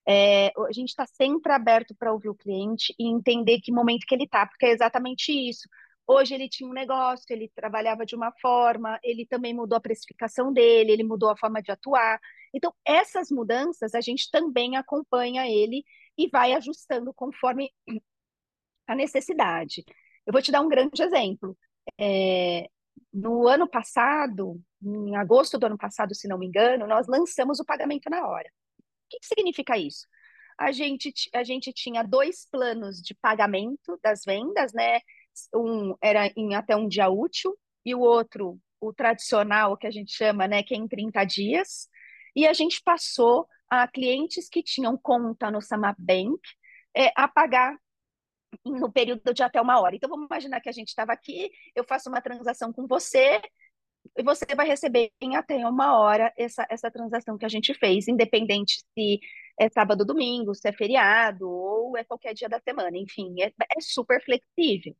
É, 0.08 0.48
a 0.56 0.72
gente 0.72 0.88
está 0.88 1.06
sempre 1.06 1.52
aberto 1.52 1.94
para 1.94 2.12
ouvir 2.12 2.30
o 2.30 2.34
cliente 2.34 2.94
e 2.98 3.06
entender 3.08 3.60
que 3.60 3.70
momento 3.70 4.06
que 4.06 4.14
ele 4.14 4.24
está, 4.24 4.46
porque 4.46 4.66
é 4.66 4.70
exatamente 4.70 5.30
isso. 5.32 5.68
Hoje 6.06 6.34
ele 6.34 6.48
tinha 6.48 6.68
um 6.68 6.72
negócio, 6.72 7.26
ele 7.28 7.52
trabalhava 7.54 8.06
de 8.06 8.16
uma 8.16 8.32
forma, 8.40 8.98
ele 9.04 9.26
também 9.26 9.52
mudou 9.54 9.76
a 9.76 9.80
precificação 9.80 10.50
dele, 10.50 10.92
ele 10.92 11.04
mudou 11.04 11.28
a 11.30 11.36
forma 11.36 11.60
de 11.62 11.70
atuar. 11.70 12.18
Então, 12.54 12.72
essas 12.86 13.30
mudanças 13.30 13.94
a 13.94 14.00
gente 14.00 14.30
também 14.30 14.76
acompanha 14.76 15.46
ele 15.46 15.84
e 16.16 16.28
vai 16.28 16.54
ajustando 16.54 17.12
conforme 17.12 17.70
a 18.86 18.94
necessidade. 18.94 19.84
Eu 20.26 20.32
vou 20.32 20.42
te 20.42 20.50
dar 20.50 20.62
um 20.62 20.68
grande 20.68 21.02
exemplo. 21.02 21.56
É, 22.00 22.68
no 23.12 23.46
ano 23.46 23.68
passado, 23.68 24.60
em 24.82 25.16
agosto 25.16 25.58
do 25.58 25.66
ano 25.66 25.78
passado, 25.78 26.14
se 26.14 26.28
não 26.28 26.38
me 26.38 26.46
engano, 26.46 26.86
nós 26.86 27.06
lançamos 27.06 27.60
o 27.60 27.64
pagamento 27.64 28.08
na 28.10 28.26
hora. 28.26 28.50
O 29.08 29.10
que, 29.10 29.20
que 29.20 29.26
significa 29.26 29.78
isso? 29.78 30.06
A 30.58 30.70
gente, 30.70 31.12
a 31.34 31.42
gente 31.42 31.72
tinha 31.72 32.02
dois 32.02 32.46
planos 32.50 33.00
de 33.00 33.14
pagamento 33.14 33.98
das 34.02 34.22
vendas, 34.24 34.72
né? 34.74 35.00
Um 35.54 35.96
era 36.02 36.30
em 36.36 36.54
até 36.54 36.76
um 36.76 36.88
dia 36.88 37.08
útil 37.08 37.56
e 37.84 37.94
o 37.94 38.00
outro, 38.00 38.60
o 38.80 38.92
tradicional, 38.92 39.76
que 39.76 39.86
a 39.86 39.90
gente 39.90 40.12
chama, 40.12 40.46
né, 40.46 40.62
que 40.62 40.74
é 40.74 40.76
em 40.76 40.86
30 40.86 41.24
dias. 41.24 41.88
E 42.34 42.46
a 42.46 42.52
gente 42.52 42.82
passou 42.82 43.48
a 43.70 43.86
clientes 43.88 44.48
que 44.48 44.62
tinham 44.62 44.96
conta 44.98 45.50
no 45.50 45.62
Samap 45.62 45.96
Bank 45.98 46.40
é, 46.94 47.12
a 47.16 47.28
pagar 47.28 47.78
no 48.64 48.90
período 48.90 49.32
de 49.32 49.42
até 49.42 49.60
uma 49.60 49.80
hora. 49.80 49.94
Então, 49.94 50.08
vamos 50.08 50.26
imaginar 50.26 50.60
que 50.60 50.68
a 50.68 50.72
gente 50.72 50.88
estava 50.88 51.12
aqui, 51.12 51.50
eu 51.74 51.84
faço 51.84 52.08
uma 52.08 52.20
transação 52.20 52.72
com 52.72 52.86
você, 52.86 53.40
e 54.18 54.22
você 54.22 54.44
vai 54.56 54.66
receber 54.66 55.12
em 55.20 55.36
até 55.36 55.56
uma 55.66 55.98
hora 55.98 56.32
essa, 56.36 56.66
essa 56.68 56.90
transação 56.90 57.38
que 57.38 57.44
a 57.44 57.48
gente 57.48 57.72
fez, 57.74 58.08
independente 58.08 58.82
se 58.94 59.20
é 59.60 59.68
sábado, 59.68 60.04
domingo, 60.04 60.54
se 60.54 60.68
é 60.68 60.72
feriado 60.72 61.48
ou 61.48 61.96
é 61.96 62.04
qualquer 62.04 62.34
dia 62.34 62.48
da 62.48 62.60
semana, 62.60 62.96
enfim, 62.96 63.40
é, 63.40 63.46
é 63.46 63.80
super 63.80 64.22
flexível. 64.24 64.96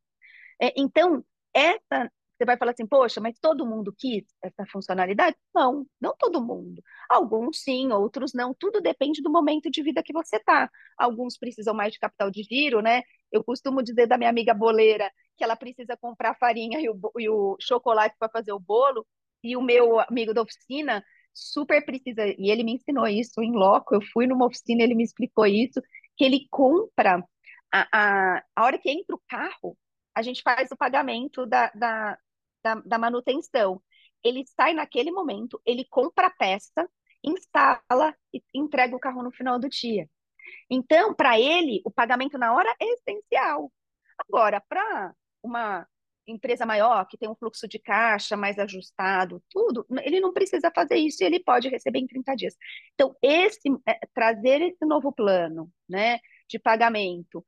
É, 0.61 0.73
então, 0.77 1.25
essa 1.55 2.11
você 2.39 2.45
vai 2.45 2.57
falar 2.57 2.71
assim, 2.71 2.87
poxa, 2.87 3.21
mas 3.21 3.37
todo 3.41 3.67
mundo 3.67 3.93
quis 3.99 4.25
essa 4.41 4.65
funcionalidade? 4.71 5.37
Não, 5.53 5.85
não 6.01 6.15
todo 6.17 6.41
mundo. 6.41 6.81
Alguns 7.11 7.63
sim, 7.63 7.91
outros 7.91 8.33
não. 8.33 8.55
Tudo 8.55 8.81
depende 8.81 9.21
do 9.21 9.31
momento 9.31 9.69
de 9.69 9.83
vida 9.83 10.05
que 10.05 10.13
você 10.13 10.37
está. 10.37 10.71
Alguns 10.97 11.37
precisam 11.37 11.75
mais 11.75 11.93
de 11.93 11.99
capital 11.99 12.31
de 12.31 12.45
giro, 12.45 12.81
né? 12.81 13.03
Eu 13.33 13.43
costumo 13.43 13.83
dizer 13.83 14.07
da 14.07 14.17
minha 14.17 14.31
amiga 14.31 14.55
boleira 14.55 15.11
que 15.38 15.44
ela 15.44 15.57
precisa 15.57 15.96
comprar 15.96 16.35
farinha 16.35 16.81
e 16.81 16.90
o, 16.90 17.01
e 17.18 17.29
o 17.29 17.57
chocolate 17.61 18.16
para 18.18 18.29
fazer 18.29 18.53
o 18.53 18.59
bolo, 18.59 19.07
e 19.42 19.57
o 19.57 19.62
meu 19.62 20.01
amigo 20.01 20.35
da 20.35 20.42
oficina 20.42 21.03
super 21.33 21.85
precisa, 21.85 22.27
e 22.27 22.51
ele 22.51 22.64
me 22.64 22.72
ensinou 22.74 23.07
isso 23.07 23.40
em 23.40 23.53
loco. 23.53 23.94
Eu 23.94 24.03
fui 24.12 24.27
numa 24.27 24.46
oficina, 24.46 24.83
ele 24.83 24.94
me 24.94 25.05
explicou 25.05 25.46
isso, 25.46 25.81
que 26.16 26.24
ele 26.24 26.46
compra 26.51 27.24
a, 27.72 27.88
a, 27.92 28.44
a 28.57 28.64
hora 28.64 28.79
que 28.79 28.90
entra 28.90 29.14
o 29.14 29.22
carro, 29.29 29.77
a 30.14 30.22
gente 30.22 30.42
faz 30.42 30.70
o 30.72 30.77
pagamento 30.77 31.46
da, 31.46 31.70
da, 31.70 32.18
da, 32.62 32.74
da 32.74 32.98
manutenção. 32.98 33.81
Ele 34.24 34.44
sai 34.46 34.72
naquele 34.74 35.12
momento, 35.12 35.61
ele 35.64 35.87
compra 35.88 36.27
a 36.27 36.31
peça, 36.31 36.88
instala 37.22 38.14
e 38.35 38.42
entrega 38.55 38.96
o 38.96 39.01
carro 39.01 39.22
no 39.22 39.31
final 39.31 39.59
do 39.59 39.68
dia. 39.68 40.09
Então, 40.70 41.14
para 41.14 41.38
ele, 41.38 41.81
o 41.85 41.90
pagamento 41.90 42.38
na 42.38 42.53
hora 42.55 42.74
é 42.81 42.85
essencial. 42.94 43.72
Agora, 44.18 44.61
para 44.68 45.14
uma 45.42 45.87
empresa 46.27 46.66
maior, 46.66 47.07
que 47.07 47.16
tem 47.16 47.29
um 47.29 47.35
fluxo 47.35 47.66
de 47.66 47.79
caixa 47.79 48.37
mais 48.37 48.59
ajustado, 48.59 49.42
tudo, 49.51 49.87
ele 50.03 50.20
não 50.20 50.33
precisa 50.33 50.70
fazer 50.74 50.96
isso 50.96 51.22
e 51.22 51.27
ele 51.27 51.40
pode 51.40 51.68
receber 51.68 51.98
em 51.98 52.07
30 52.07 52.35
dias. 52.35 52.57
Então, 52.94 53.16
esse, 53.22 53.68
é, 53.87 53.98
trazer 54.14 54.61
esse 54.62 54.85
novo 54.85 55.12
plano 55.12 55.70
né, 55.88 56.18
de 56.48 56.59
pagamento 56.59 57.44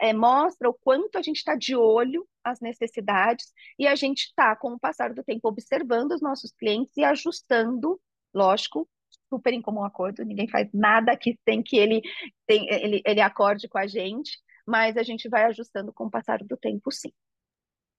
é, 0.00 0.12
mostra 0.12 0.68
o 0.68 0.74
quanto 0.74 1.18
a 1.18 1.22
gente 1.22 1.36
está 1.36 1.54
de 1.54 1.76
olho 1.76 2.26
às 2.42 2.60
necessidades 2.60 3.52
e 3.78 3.86
a 3.86 3.94
gente 3.94 4.24
está, 4.24 4.56
com 4.56 4.72
o 4.72 4.78
passar 4.78 5.12
do 5.12 5.22
tempo, 5.22 5.48
observando 5.48 6.12
os 6.12 6.22
nossos 6.22 6.52
clientes 6.52 6.96
e 6.96 7.04
ajustando, 7.04 8.00
lógico, 8.34 8.88
super 9.28 9.52
em 9.52 9.62
comum 9.62 9.84
acordo, 9.84 10.24
ninguém 10.24 10.48
faz 10.48 10.68
nada 10.72 11.12
aqui 11.12 11.38
sem 11.48 11.62
que 11.62 11.76
ele, 11.76 12.00
tem, 12.46 12.66
ele, 12.70 13.02
ele 13.04 13.20
acorde 13.20 13.68
com 13.68 13.78
a 13.78 13.86
gente, 13.86 14.38
mas 14.66 14.96
a 14.96 15.02
gente 15.02 15.28
vai 15.28 15.44
ajustando 15.44 15.92
com 15.92 16.06
o 16.06 16.10
passar 16.10 16.38
do 16.42 16.56
tempo, 16.56 16.90
sim. 16.90 17.12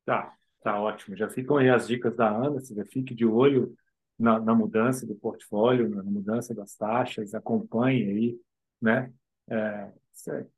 Tá, 0.07 0.33
tá 0.63 0.81
ótimo. 0.81 1.15
Já 1.17 1.29
ficam 1.29 1.57
aí 1.57 1.69
as 1.69 1.87
dicas 1.87 2.15
da 2.15 2.29
Ana, 2.29 2.61
já 2.63 2.85
fique 2.85 3.13
de 3.13 3.25
olho 3.25 3.75
na, 4.17 4.39
na 4.39 4.55
mudança 4.55 5.05
do 5.05 5.15
portfólio, 5.15 5.89
na 5.89 6.03
mudança 6.03 6.55
das 6.55 6.75
taxas, 6.75 7.35
acompanhe 7.35 8.03
aí, 8.05 8.39
né? 8.81 9.13
É, 9.49 9.91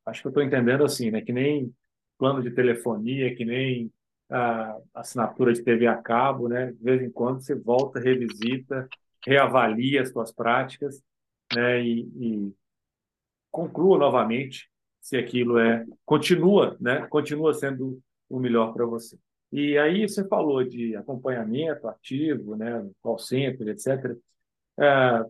acho 0.06 0.22
que 0.22 0.28
eu 0.28 0.30
estou 0.30 0.42
entendendo 0.44 0.84
assim, 0.84 1.10
né? 1.10 1.20
Que 1.22 1.32
nem 1.32 1.74
plano 2.18 2.42
de 2.42 2.50
telefonia, 2.52 3.34
que 3.34 3.44
nem 3.44 3.92
a 4.30 4.78
assinatura 4.94 5.52
de 5.52 5.62
TV 5.64 5.86
a 5.88 5.96
cabo, 5.96 6.48
né? 6.48 6.72
De 6.72 6.82
vez 6.84 7.02
em 7.02 7.10
quando 7.12 7.42
você 7.42 7.54
volta, 7.54 8.00
revisita, 8.00 8.90
reavalia 9.26 10.02
as 10.02 10.10
suas 10.12 10.32
práticas, 10.32 11.02
né? 11.54 11.82
E, 11.84 12.00
e 12.48 12.56
conclua 13.50 13.98
novamente 13.98 14.70
se 15.00 15.16
aquilo 15.16 15.58
é 15.58 15.86
continua, 16.06 16.76
né? 16.80 17.06
Continua 17.08 17.54
sendo 17.54 18.00
o 18.30 18.40
melhor 18.40 18.72
para 18.74 18.86
você. 18.86 19.18
E 19.52 19.76
aí 19.78 20.08
você 20.08 20.26
falou 20.26 20.62
de 20.64 20.94
acompanhamento 20.96 21.88
ativo, 21.88 22.56
né? 22.56 22.88
Call 23.02 23.18
center, 23.18 23.68
etc. 23.68 24.16
É, 24.78 25.24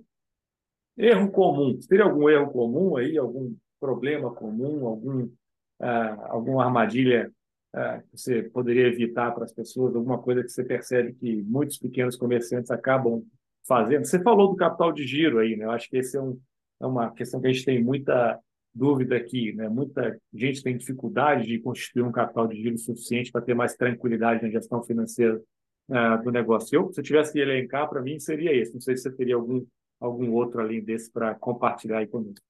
erro 0.96 1.30
comum. 1.30 1.78
Teria 1.88 2.04
algum 2.04 2.28
erro 2.28 2.52
comum 2.52 2.96
aí, 2.96 3.16
algum 3.16 3.54
problema 3.80 4.32
comum, 4.34 4.86
algum, 4.86 5.24
uh, 5.24 6.20
alguma 6.28 6.64
armadilha 6.64 7.32
uh, 7.74 8.02
que 8.10 8.18
você 8.18 8.42
poderia 8.42 8.86
evitar 8.88 9.32
para 9.32 9.44
as 9.44 9.52
pessoas, 9.52 9.94
alguma 9.94 10.18
coisa 10.18 10.42
que 10.42 10.50
você 10.50 10.62
percebe 10.62 11.14
que 11.14 11.42
muitos 11.42 11.78
pequenos 11.78 12.16
comerciantes 12.16 12.70
acabam 12.70 13.24
fazendo? 13.66 14.04
Você 14.04 14.22
falou 14.22 14.48
do 14.50 14.56
capital 14.56 14.92
de 14.92 15.06
giro 15.06 15.38
aí, 15.38 15.56
né? 15.56 15.64
Eu 15.64 15.70
acho 15.70 15.88
que 15.88 15.96
esse 15.96 16.16
é, 16.16 16.20
um, 16.20 16.38
é 16.80 16.86
uma 16.86 17.10
questão 17.12 17.40
que 17.40 17.46
a 17.46 17.52
gente 17.52 17.64
tem 17.64 17.82
muita 17.82 18.38
dúvida 18.74 19.16
aqui, 19.16 19.52
né? 19.52 19.68
Muita 19.68 20.18
gente 20.32 20.62
tem 20.62 20.76
dificuldade 20.76 21.46
de 21.46 21.58
constituir 21.58 22.02
um 22.02 22.12
capital 22.12 22.46
de 22.46 22.60
giro 22.60 22.78
suficiente 22.78 23.32
para 23.32 23.42
ter 23.42 23.54
mais 23.54 23.74
tranquilidade 23.74 24.42
na 24.42 24.50
gestão 24.50 24.82
financeira 24.82 25.40
uh, 25.88 26.22
do 26.22 26.30
negócio. 26.30 26.76
Eu, 26.76 26.92
se 26.92 27.00
eu 27.00 27.04
tivesse 27.04 27.32
que 27.32 27.38
elencar, 27.38 27.88
para 27.88 28.02
mim 28.02 28.18
seria 28.18 28.54
esse. 28.54 28.72
Não 28.72 28.80
sei 28.80 28.96
se 28.96 29.04
você 29.04 29.12
teria 29.12 29.34
algum 29.34 29.64
algum 30.00 30.32
outro 30.32 30.60
além 30.60 30.82
desse 30.82 31.12
para 31.12 31.34
compartilhar 31.34 31.98
aí 31.98 32.06
comigo. 32.06 32.40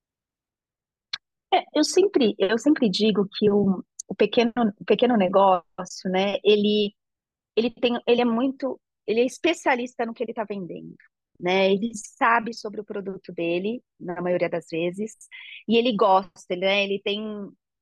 É, 1.52 1.64
eu 1.74 1.82
sempre, 1.82 2.36
eu 2.38 2.56
sempre 2.56 2.88
digo 2.88 3.28
que 3.36 3.50
o, 3.50 3.82
o 4.08 4.14
pequeno, 4.14 4.52
o 4.80 4.84
pequeno 4.84 5.16
negócio, 5.16 6.08
né, 6.08 6.36
ele, 6.44 6.94
ele 7.56 7.70
tem, 7.70 8.00
ele 8.06 8.20
é 8.20 8.24
muito, 8.24 8.80
ele 9.04 9.20
é 9.20 9.24
especialista 9.24 10.06
no 10.06 10.14
que 10.14 10.22
ele 10.22 10.30
está 10.30 10.44
vendendo, 10.44 10.94
né? 11.40 11.72
Ele 11.72 11.90
sabe 11.94 12.54
sobre 12.54 12.80
o 12.80 12.84
produto 12.84 13.32
dele, 13.32 13.82
na 13.98 14.20
maioria 14.20 14.48
das 14.48 14.66
vezes, 14.70 15.16
e 15.68 15.76
ele 15.76 15.96
gosta, 15.96 16.56
né? 16.56 16.84
Ele 16.84 17.00
tem 17.02 17.22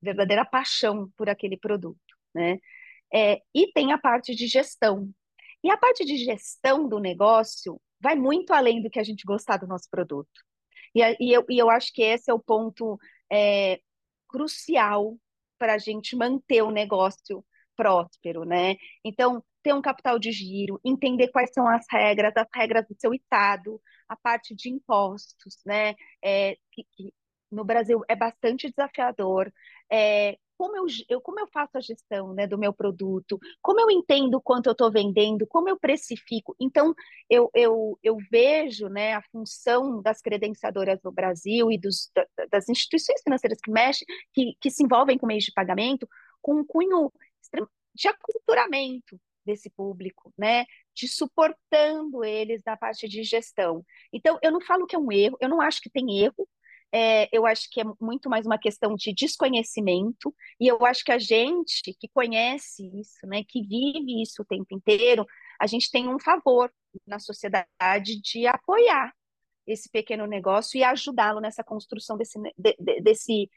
verdadeira 0.01 0.45
paixão 0.45 1.09
por 1.17 1.29
aquele 1.29 1.57
produto, 1.57 1.99
né? 2.33 2.59
É, 3.13 3.41
e 3.53 3.71
tem 3.73 3.91
a 3.91 3.97
parte 3.97 4.35
de 4.35 4.47
gestão. 4.47 5.09
E 5.63 5.69
a 5.71 5.77
parte 5.77 6.05
de 6.05 6.17
gestão 6.17 6.87
do 6.87 6.99
negócio 6.99 7.81
vai 7.99 8.15
muito 8.15 8.53
além 8.53 8.81
do 8.81 8.89
que 8.89 8.99
a 8.99 9.03
gente 9.03 9.25
gostar 9.25 9.57
do 9.57 9.67
nosso 9.67 9.89
produto. 9.89 10.29
E, 10.95 11.01
e, 11.19 11.33
eu, 11.33 11.45
e 11.49 11.57
eu 11.59 11.69
acho 11.69 11.93
que 11.93 12.01
esse 12.01 12.31
é 12.31 12.33
o 12.33 12.39
ponto 12.39 12.97
é, 13.31 13.79
crucial 14.27 15.17
para 15.57 15.73
a 15.73 15.77
gente 15.77 16.15
manter 16.15 16.61
o 16.61 16.71
negócio 16.71 17.45
próspero, 17.75 18.45
né? 18.45 18.75
Então, 19.03 19.43
ter 19.63 19.73
um 19.73 19.81
capital 19.81 20.17
de 20.19 20.31
giro, 20.31 20.79
entender 20.83 21.29
quais 21.29 21.51
são 21.53 21.67
as 21.67 21.85
regras, 21.91 22.33
as 22.35 22.47
regras 22.53 22.85
do 22.87 22.95
seu 22.99 23.13
estado, 23.13 23.81
a 24.07 24.15
parte 24.15 24.55
de 24.55 24.69
impostos, 24.69 25.61
né? 25.65 25.95
É, 26.23 26.55
que, 26.71 26.83
que 26.95 27.13
no 27.51 27.63
Brasil 27.63 28.01
é 28.07 28.15
bastante 28.15 28.69
desafiador. 28.69 29.51
É, 29.91 30.37
como 30.57 30.75
eu, 30.75 30.85
eu, 31.07 31.21
como 31.21 31.39
eu 31.39 31.47
faço 31.47 31.77
a 31.77 31.81
gestão 31.81 32.33
né, 32.33 32.45
do 32.45 32.57
meu 32.57 32.73
produto, 32.73 33.39
como 33.61 33.79
eu 33.79 33.89
entendo 33.89 34.41
quanto 34.41 34.67
eu 34.67 34.73
estou 34.73 34.91
vendendo, 34.91 35.47
como 35.47 35.69
eu 35.69 35.79
precifico. 35.79 36.53
Então, 36.59 36.93
eu, 37.29 37.49
eu, 37.55 37.97
eu 38.03 38.17
vejo 38.29 38.89
né, 38.89 39.13
a 39.13 39.21
função 39.31 40.01
das 40.01 40.21
credenciadoras 40.21 40.99
no 41.01 41.13
Brasil 41.13 41.71
e 41.71 41.77
dos, 41.77 42.11
das 42.51 42.67
instituições 42.67 43.21
financeiras 43.23 43.59
que 43.63 43.71
mexem, 43.71 44.05
que, 44.33 44.53
que 44.59 44.69
se 44.69 44.83
envolvem 44.83 45.17
com 45.17 45.25
meios 45.25 45.45
de 45.45 45.53
pagamento, 45.53 46.07
com 46.41 46.55
um 46.55 46.65
cunho 46.65 47.11
de 47.95 48.07
aculturamento 48.09 49.19
desse 49.49 49.69
público, 49.69 50.33
né? 50.37 50.65
De 50.95 51.07
suportando 51.07 52.23
eles 52.23 52.61
na 52.65 52.77
parte 52.77 53.07
de 53.07 53.23
gestão. 53.23 53.83
Então, 54.13 54.37
eu 54.41 54.51
não 54.51 54.61
falo 54.61 54.85
que 54.85 54.95
é 54.95 54.99
um 54.99 55.11
erro, 55.11 55.37
eu 55.41 55.49
não 55.49 55.61
acho 55.61 55.81
que 55.81 55.89
tem 55.89 56.19
erro, 56.19 56.47
é, 56.91 57.29
eu 57.31 57.45
acho 57.45 57.67
que 57.71 57.81
é 57.81 57.83
muito 58.01 58.29
mais 58.29 58.45
uma 58.45 58.57
questão 58.57 58.95
de 58.95 59.13
desconhecimento, 59.13 60.33
e 60.59 60.67
eu 60.67 60.83
acho 60.85 61.03
que 61.03 61.11
a 61.11 61.19
gente 61.19 61.95
que 61.99 62.07
conhece 62.13 62.89
isso, 62.99 63.25
né, 63.27 63.43
que 63.47 63.61
vive 63.61 64.21
isso 64.21 64.41
o 64.41 64.45
tempo 64.45 64.73
inteiro, 64.73 65.25
a 65.59 65.67
gente 65.67 65.91
tem 65.91 66.07
um 66.07 66.19
favor 66.19 66.71
na 67.05 67.19
sociedade 67.19 68.19
de 68.21 68.47
apoiar 68.47 69.13
esse 69.67 69.89
pequeno 69.89 70.25
negócio 70.25 70.79
e 70.79 70.83
ajudá-lo 70.83 71.39
nessa 71.39 71.63
construção 71.63 72.17
desse, 72.17 72.39
de, 72.57 72.75
de, 72.79 73.01
desse, 73.01 73.49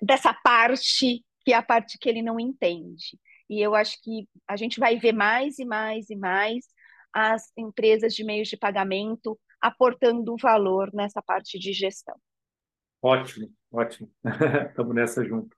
dessa 0.00 0.32
parte 0.32 1.22
que 1.44 1.52
é 1.52 1.56
a 1.56 1.62
parte 1.62 1.96
que 1.98 2.08
ele 2.08 2.22
não 2.22 2.40
entende. 2.40 3.18
E 3.48 3.60
eu 3.60 3.74
acho 3.74 4.00
que 4.02 4.28
a 4.46 4.56
gente 4.56 4.80
vai 4.80 4.98
ver 4.98 5.12
mais 5.12 5.58
e 5.58 5.64
mais 5.64 6.10
e 6.10 6.16
mais 6.16 6.66
as 7.12 7.52
empresas 7.56 8.14
de 8.14 8.24
meios 8.24 8.48
de 8.48 8.56
pagamento 8.56 9.38
aportando 9.60 10.36
valor 10.40 10.90
nessa 10.92 11.22
parte 11.22 11.58
de 11.58 11.72
gestão. 11.72 12.14
Ótimo, 13.00 13.50
ótimo. 13.70 14.10
Estamos 14.68 14.94
nessa 14.94 15.24
junto. 15.24 15.56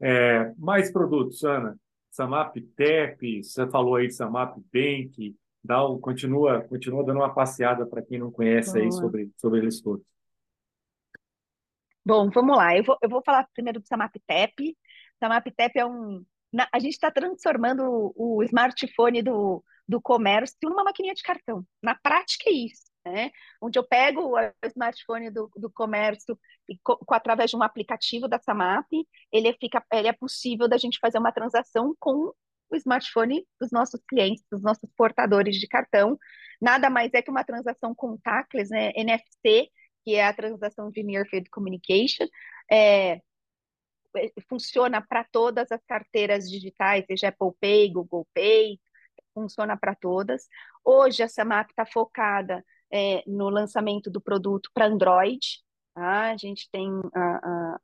É, 0.00 0.52
mais 0.58 0.92
produtos, 0.92 1.42
Ana. 1.44 1.78
Samap 2.10 2.54
Tep, 2.76 3.42
você 3.42 3.66
falou 3.70 3.96
aí 3.96 4.06
de 4.06 4.14
Samap 4.14 4.58
Bank, 4.72 5.34
dá 5.64 5.88
um, 5.88 5.98
continua, 5.98 6.60
continua 6.62 7.04
dando 7.04 7.20
uma 7.20 7.32
passeada 7.32 7.86
para 7.86 8.02
quem 8.02 8.18
não 8.18 8.30
conhece 8.30 8.78
aí 8.78 8.92
sobre, 8.92 9.30
sobre 9.38 9.60
eles 9.60 9.80
todos. 9.80 10.04
Bom, 12.04 12.28
vamos 12.30 12.56
lá. 12.56 12.76
Eu 12.76 12.84
vou, 12.84 12.98
eu 13.00 13.08
vou 13.08 13.22
falar 13.24 13.48
primeiro 13.54 13.80
do 13.80 13.86
SamapTep. 13.86 14.76
SamapTep 15.18 15.78
é 15.78 15.86
um. 15.86 16.24
Na, 16.52 16.68
a 16.72 16.78
gente 16.78 16.92
está 16.92 17.10
transformando 17.10 17.82
o, 17.82 18.38
o, 18.38 18.42
smartphone 18.42 19.22
do, 19.22 19.64
do 19.88 20.00
comércio 20.00 20.56
numa 20.64 20.84
maquininha 20.84 21.14
de 21.14 21.22
cartão. 21.22 21.64
Na 21.82 21.94
prática 21.94 22.50
é 22.50 22.52
isso. 22.52 22.92
Né? 23.04 23.30
Onde 23.60 23.78
eu 23.78 23.84
pego 23.84 24.36
o 24.36 24.66
smartphone 24.66 25.30
do, 25.30 25.50
do 25.56 25.70
comércio 25.70 26.38
e 26.68 26.78
co, 26.84 26.98
através 27.10 27.50
de 27.50 27.56
um 27.56 27.62
aplicativo 27.62 28.28
da 28.28 28.38
Samap, 28.38 28.86
ele, 29.32 29.52
fica, 29.54 29.84
ele 29.92 30.06
é 30.06 30.12
possível 30.12 30.68
da 30.68 30.76
gente 30.76 30.98
fazer 31.00 31.18
uma 31.18 31.32
transação 31.32 31.96
com 31.98 32.32
o 32.70 32.76
smartphone 32.76 33.44
dos 33.60 33.70
nossos 33.70 34.00
clientes, 34.08 34.44
dos 34.50 34.62
nossos 34.62 34.88
portadores 34.96 35.56
de 35.56 35.66
cartão. 35.66 36.16
Nada 36.60 36.88
mais 36.88 37.12
é 37.12 37.20
que 37.20 37.30
uma 37.30 37.44
transação 37.44 37.94
contactless, 37.94 38.70
né? 38.70 38.92
NFC, 38.94 39.68
que 40.04 40.14
é 40.14 40.24
a 40.24 40.32
transação 40.32 40.90
de 40.90 41.02
Near 41.02 41.26
Field 41.28 41.50
Communication. 41.50 42.26
É, 42.70 43.20
funciona 44.48 45.00
para 45.00 45.24
todas 45.24 45.70
as 45.70 45.80
carteiras 45.86 46.50
digitais, 46.50 47.04
seja 47.06 47.28
Apple 47.28 47.52
Pay, 47.60 47.90
Google 47.90 48.26
Pay, 48.34 48.80
funciona 49.34 49.76
para 49.76 49.94
todas. 49.94 50.46
Hoje 50.84 51.22
a 51.22 51.28
Samap 51.28 51.70
está 51.70 51.86
focada 51.86 52.64
é, 52.92 53.22
no 53.26 53.48
lançamento 53.48 54.10
do 54.10 54.20
produto 54.20 54.70
para 54.74 54.86
Android. 54.86 55.62
Tá? 55.94 56.30
A 56.30 56.36
gente 56.36 56.68
tem 56.70 56.90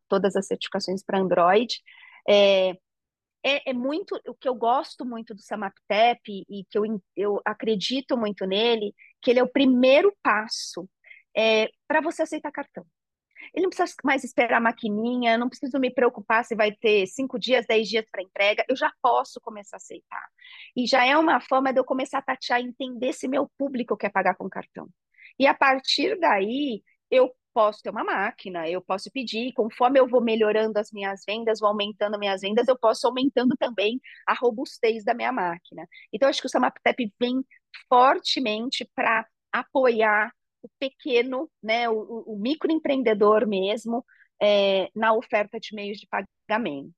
todas 0.09 0.37
as 0.37 0.47
certificações 0.47 1.03
para 1.03 1.19
Android. 1.19 1.81
É, 2.29 2.71
é, 3.43 3.71
é, 3.71 3.73
muito 3.73 4.21
o 4.27 4.35
que 4.35 4.49
eu 4.49 4.55
gosto 4.55 5.05
muito 5.05 5.35
do 5.35 5.41
SamapTap 5.41 6.21
e 6.27 6.65
que 6.69 6.79
eu, 6.79 6.85
eu 7.17 7.41
acredito 7.45 8.17
muito 8.17 8.45
nele, 8.47 8.95
que 9.23 9.31
ele 9.31 9.39
é 9.41 9.43
o 9.43 9.49
primeiro 9.51 10.15
passo 10.23 10.89
é, 11.37 11.71
para 11.87 12.01
você 12.01 12.23
aceitar 12.23 12.51
cartão. 12.51 12.85
Ele 13.55 13.65
não 13.65 13.71
precisa 13.71 13.95
mais 14.05 14.25
esperar 14.25 14.59
a 14.59 14.61
maquininha, 14.61 15.39
não 15.39 15.49
preciso 15.49 15.79
me 15.79 15.91
preocupar 15.91 16.45
se 16.45 16.55
vai 16.55 16.73
ter 16.73 17.07
cinco 17.07 17.39
dias, 17.39 17.67
dez 17.67 17.89
dias 17.89 18.07
para 18.11 18.23
entrega, 18.23 18.65
eu 18.69 18.77
já 18.77 18.93
posso 19.03 19.41
começar 19.41 19.77
a 19.77 19.79
aceitar. 19.79 20.27
E 20.77 20.87
já 20.87 21.05
é 21.07 21.17
uma 21.17 21.41
forma 21.41 21.73
de 21.73 21.81
eu 21.81 21.85
começar 21.85 22.19
a 22.19 22.23
tatear 22.23 22.61
e 22.61 22.65
entender 22.65 23.13
se 23.13 23.29
meu 23.29 23.51
público 23.59 23.97
quer 23.97 24.11
pagar 24.11 24.35
com 24.37 24.49
cartão. 24.49 24.89
E 25.39 25.47
a 25.47 25.55
partir 25.55 26.19
daí, 26.19 26.83
eu 27.11 27.33
posso 27.59 27.83
ter 27.83 27.91
uma 27.91 28.05
máquina, 28.05 28.69
eu 28.69 28.81
posso 28.81 29.11
pedir, 29.11 29.53
conforme 29.53 29.99
eu 29.99 30.07
vou 30.07 30.21
melhorando 30.21 30.79
as 30.79 30.93
minhas 30.93 31.23
vendas, 31.27 31.59
vou 31.61 31.69
aumentando 31.69 32.19
minhas 32.19 32.41
vendas, 32.43 32.69
eu 32.69 32.79
posso 32.79 33.07
aumentando 33.07 33.57
também 33.59 34.01
a 34.27 34.35
robustez 34.35 35.05
da 35.05 35.13
minha 35.15 35.33
máquina. 35.33 35.89
Então, 36.13 36.29
acho 36.29 36.41
que 36.41 36.47
o 36.47 36.51
SamapTap 36.51 37.13
vem 37.19 37.45
fortemente 37.89 38.89
para 38.95 39.27
apoiar 39.53 40.33
pequeno, 40.79 41.51
né, 41.63 41.89
o, 41.89 42.25
o 42.27 42.39
microempreendedor 42.39 43.47
mesmo, 43.47 44.05
é, 44.41 44.89
na 44.95 45.13
oferta 45.13 45.59
de 45.59 45.75
meios 45.75 45.99
de 45.99 46.07
pagamento. 46.07 46.95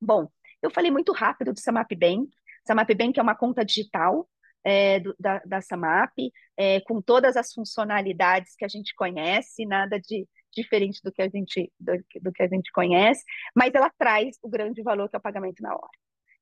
Bom, 0.00 0.28
eu 0.62 0.70
falei 0.70 0.90
muito 0.90 1.12
rápido 1.12 1.52
do 1.52 1.60
Samap 1.60 1.90
Bank. 1.94 2.28
Samap 2.66 2.88
Bank 2.94 3.18
é 3.18 3.22
uma 3.22 3.34
conta 3.34 3.64
digital 3.64 4.28
é, 4.64 5.00
do, 5.00 5.14
da, 5.18 5.38
da 5.40 5.60
Samap, 5.60 6.12
é, 6.56 6.80
com 6.80 7.00
todas 7.00 7.36
as 7.36 7.52
funcionalidades 7.52 8.54
que 8.56 8.64
a 8.64 8.68
gente 8.68 8.94
conhece, 8.94 9.66
nada 9.66 9.98
de 9.98 10.26
diferente 10.52 11.00
do 11.02 11.12
que 11.12 11.22
a 11.22 11.28
gente 11.28 11.72
do, 11.78 11.92
do 12.22 12.32
que 12.32 12.42
a 12.42 12.48
gente 12.48 12.72
conhece, 12.72 13.22
mas 13.54 13.72
ela 13.72 13.90
traz 13.96 14.36
o 14.42 14.48
grande 14.48 14.82
valor 14.82 15.08
que 15.08 15.16
é 15.16 15.18
o 15.18 15.22
pagamento 15.22 15.62
na 15.62 15.72
hora. 15.72 15.90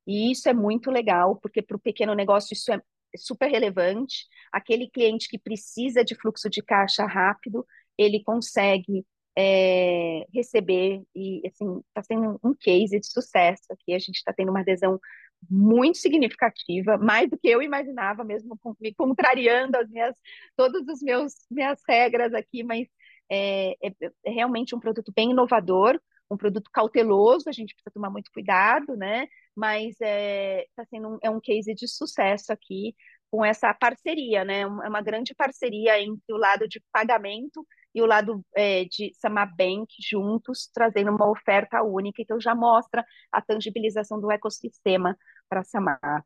E 0.07 0.33
isso 0.33 0.49
é 0.49 0.55
muito 0.55 0.91
legal, 0.91 1.37
porque 1.37 1.61
para 1.61 1.77
o 1.77 1.81
pequeno 1.81 2.15
negócio 2.15 2.55
isso 2.55 2.73
é 2.73 2.81
super 3.17 3.51
relevante. 3.51 4.27
Aquele 4.53 4.89
cliente 4.89 5.29
que 5.29 5.39
precisa 5.39 6.05
de 6.05 6.15
fluxo 6.15 6.49
de 6.49 6.63
caixa 6.63 7.07
rápido, 7.07 7.67
ele 7.97 8.23
consegue 8.23 9.05
é, 9.37 10.27
receber 10.35 11.03
e 11.15 11.43
assim 11.47 11.81
está 11.89 12.03
sendo 12.03 12.41
um 12.43 12.55
case 12.55 12.99
de 12.99 13.07
sucesso 13.07 13.63
aqui. 13.71 13.95
A 13.95 13.99
gente 13.99 14.17
está 14.17 14.33
tendo 14.33 14.51
uma 14.51 14.61
adesão 14.61 15.01
muito 15.49 15.99
significativa, 15.99 16.99
mais 16.99 17.31
do 17.31 17.39
que 17.39 17.49
eu 17.49 17.63
imaginava, 17.63 18.25
mesmo 18.25 18.59
me 18.81 18.93
contrariando 18.95 19.77
as 19.79 19.89
minhas 19.89 20.15
todas 20.57 20.89
as 20.89 21.01
meus 21.01 21.33
minhas 21.51 21.81
regras 21.89 22.35
aqui, 22.35 22.65
mas 22.65 22.89
é, 23.31 23.73
é, 23.83 23.93
é 24.25 24.31
realmente 24.31 24.75
um 24.75 24.81
produto 24.81 25.13
bem 25.15 25.31
inovador, 25.31 26.01
um 26.31 26.37
produto 26.37 26.71
cauteloso, 26.73 27.49
a 27.49 27.53
gente 27.53 27.75
precisa 27.75 27.93
tomar 27.93 28.11
muito 28.11 28.31
cuidado, 28.33 28.97
né? 28.97 29.27
Mas 29.55 29.97
é, 30.01 30.67
tá 30.77 30.85
sendo 30.87 31.09
um, 31.15 31.19
é 31.23 31.31
um 31.31 31.41
case 31.41 31.75
de 31.75 31.89
sucesso 31.89 32.53
aqui 32.53 32.95
com 33.31 33.45
essa 33.45 33.73
parceria, 33.75 34.45
né? 34.45 34.61
É 34.61 34.67
uma 34.67 35.03
grande 35.03 35.35
parceria 35.35 36.01
entre 36.01 36.33
o 36.33 36.37
lado 36.37 36.67
de 36.69 36.83
pagamento 36.93 37.67
e 37.95 38.03
o 38.03 38.07
lado 38.07 38.45
é, 38.55 38.85
de 38.85 39.13
Samabank 39.15 39.89
juntos, 40.01 40.71
trazendo 40.73 41.11
uma 41.11 41.31
oferta 41.31 41.83
única. 41.83 42.23
Então, 42.23 42.41
já 42.41 42.55
mostra 42.55 43.05
a 43.33 43.41
tangibilização 43.41 44.21
do 44.21 44.31
ecossistema 44.31 45.17
para 45.49 45.61
a 45.61 45.65
Samar. 45.65 46.25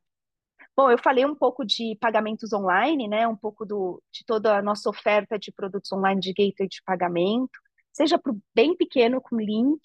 Bom, 0.76 0.90
eu 0.90 0.98
falei 0.98 1.24
um 1.26 1.34
pouco 1.34 1.64
de 1.64 1.96
pagamentos 2.00 2.52
online, 2.52 3.06
né? 3.08 3.28
Um 3.28 3.36
pouco 3.36 3.64
do, 3.66 4.02
de 4.12 4.24
toda 4.24 4.56
a 4.56 4.62
nossa 4.62 4.88
oferta 4.88 5.38
de 5.38 5.52
produtos 5.52 5.92
online 5.92 6.20
de 6.20 6.32
gateway 6.32 6.68
de 6.68 6.82
pagamento, 6.84 7.58
seja 7.92 8.18
para 8.18 8.32
o 8.32 8.40
bem 8.54 8.76
pequeno 8.76 9.20
com 9.20 9.36
link, 9.36 9.80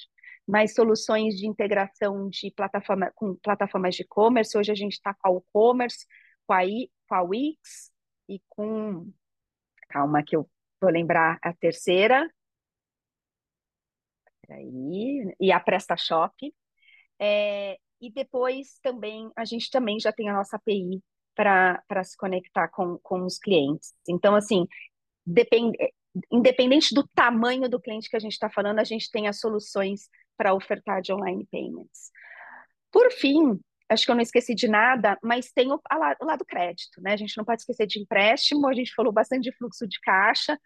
mas 0.48 0.74
soluções 0.74 1.36
de 1.36 1.46
integração 1.46 2.30
de 2.30 2.52
plataforma, 2.52 3.12
com 3.14 3.36
plataformas 3.36 3.96
de 3.96 4.04
e-commerce. 4.04 4.58
Hoje 4.58 4.72
a 4.72 4.76
gente 4.76 4.94
está 4.94 5.14
com 5.14 5.28
a 5.28 5.38
e-commerce, 5.38 6.06
com 6.46 6.54
a, 6.54 6.66
I, 6.66 6.90
com 7.08 7.16
a 7.16 7.22
Wix 7.22 7.92
e 8.30 8.42
com. 8.48 9.12
Calma, 9.90 10.24
que 10.24 10.36
eu 10.36 10.50
vou 10.82 10.90
lembrar 10.90 11.38
a 11.42 11.54
terceira. 11.54 12.30
Aí, 14.50 15.36
e 15.40 15.52
a 15.52 15.60
PrestaShop. 15.60 16.54
É, 17.20 17.78
e 18.00 18.12
depois 18.12 18.80
também, 18.82 19.30
a 19.36 19.44
gente 19.44 19.70
também 19.70 20.00
já 20.00 20.12
tem 20.14 20.30
a 20.30 20.34
nossa 20.34 20.56
API 20.56 21.04
para 21.36 22.04
se 22.04 22.16
conectar 22.16 22.68
com, 22.70 22.98
com 23.00 23.26
os 23.26 23.38
clientes. 23.38 23.94
Então, 24.08 24.36
assim, 24.36 24.66
depende, 25.26 25.78
independente 26.32 26.94
do 26.94 27.08
tamanho 27.08 27.70
do 27.70 27.80
cliente 27.80 28.10
que 28.10 28.16
a 28.16 28.20
gente 28.20 28.34
está 28.34 28.50
falando, 28.50 28.80
a 28.80 28.84
gente 28.84 29.12
tem 29.12 29.28
as 29.28 29.40
soluções 29.40 30.10
para 30.38 30.54
ofertar 30.54 31.02
de 31.02 31.12
online 31.14 31.48
payments. 31.52 32.12
Por 32.92 33.12
fim, 33.12 33.60
acho 33.90 34.06
que 34.06 34.12
eu 34.12 34.16
não 34.16 34.22
esqueci 34.22 34.54
de 34.54 34.68
nada, 34.68 35.18
mas 35.24 35.52
tem 35.52 35.72
o, 35.72 35.80
o 36.22 36.26
lado 36.26 36.46
crédito, 36.46 37.02
né? 37.02 37.14
A 37.14 37.18
gente 37.18 37.38
não 37.38 37.46
pode 37.46 37.62
esquecer 37.62 37.88
de 37.88 38.00
empréstimo, 38.00 38.68
a 38.68 38.74
gente 38.74 38.94
falou 38.94 39.12
bastante 39.12 39.44
de 39.44 39.58
fluxo 39.58 39.88
de 39.88 40.00
caixa, 40.02 40.60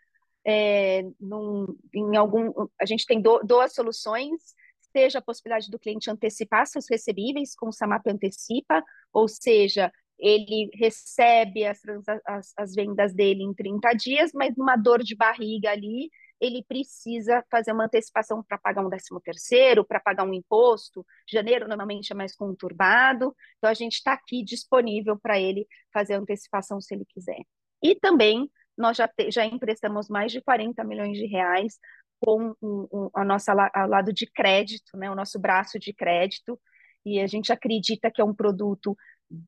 é, 0.46 1.04
num, 1.20 1.68
em 1.94 2.16
algum, 2.16 2.52
a 2.80 2.86
gente 2.86 3.06
tem 3.06 3.22
do, 3.22 3.40
duas 3.44 3.74
soluções, 3.74 4.56
seja 4.92 5.20
a 5.20 5.22
possibilidade 5.22 5.70
do 5.70 5.80
cliente 5.80 6.10
antecipar 6.10 6.66
seus 6.66 6.86
recebíveis 6.90 7.56
com 7.56 7.70
o 7.70 7.72
Samap 7.72 8.06
Antecipa, 8.08 8.84
ou 9.14 9.28
seja, 9.28 9.92
ele 10.22 10.70
recebe 10.76 11.66
as, 11.66 11.82
as, 12.28 12.54
as 12.56 12.76
vendas 12.76 13.12
dele 13.14 13.44
em 13.44 13.54
30 13.54 13.94
dias, 13.94 14.32
mas 14.34 14.56
numa 14.56 14.76
dor 14.76 15.02
de 15.02 15.16
barriga 15.16 15.72
ali, 15.72 16.12
ele 16.40 16.64
precisa 16.64 17.44
fazer 17.50 17.72
uma 17.72 17.86
antecipação 17.86 18.44
para 18.44 18.58
pagar 18.58 18.86
um 18.86 18.90
décimo 18.90 19.20
terceiro, 19.20 19.84
para 19.84 20.00
pagar 20.00 20.24
um 20.24 20.34
imposto. 20.34 21.06
Janeiro 21.28 21.68
normalmente 21.68 22.14
é 22.14 22.16
mais 22.16 22.36
conturbado, 22.36 23.36
então 23.58 23.70
a 23.70 23.74
gente 23.74 23.94
está 23.94 24.14
aqui 24.14 24.44
disponível 24.44 25.20
para 25.20 25.40
ele 25.40 25.68
fazer 25.92 26.14
antecipação 26.14 26.80
se 26.80 26.94
ele 26.94 27.06
quiser. 27.06 27.42
E 27.82 27.96
também 27.96 28.50
nós 28.78 28.98
já, 28.98 29.08
te, 29.08 29.32
já 29.32 29.44
emprestamos 29.44 30.08
mais 30.08 30.32
de 30.32 30.40
40 30.42 30.84
milhões 30.84 31.18
de 31.18 31.26
reais 31.26 31.80
com 32.20 32.56
o, 32.62 32.88
o 32.92 33.12
a 33.16 33.26
nossa 33.26 33.54
lado 33.54 34.14
de 34.14 34.28
crédito, 34.28 34.96
né, 34.96 35.10
o 35.10 35.16
nosso 35.16 35.40
braço 35.40 35.80
de 35.80 35.92
crédito, 35.92 36.60
e 37.04 37.20
a 37.20 37.26
gente 37.26 37.52
acredita 37.52 38.12
que 38.12 38.22
é 38.22 38.24
um 38.24 38.34
produto 38.34 38.96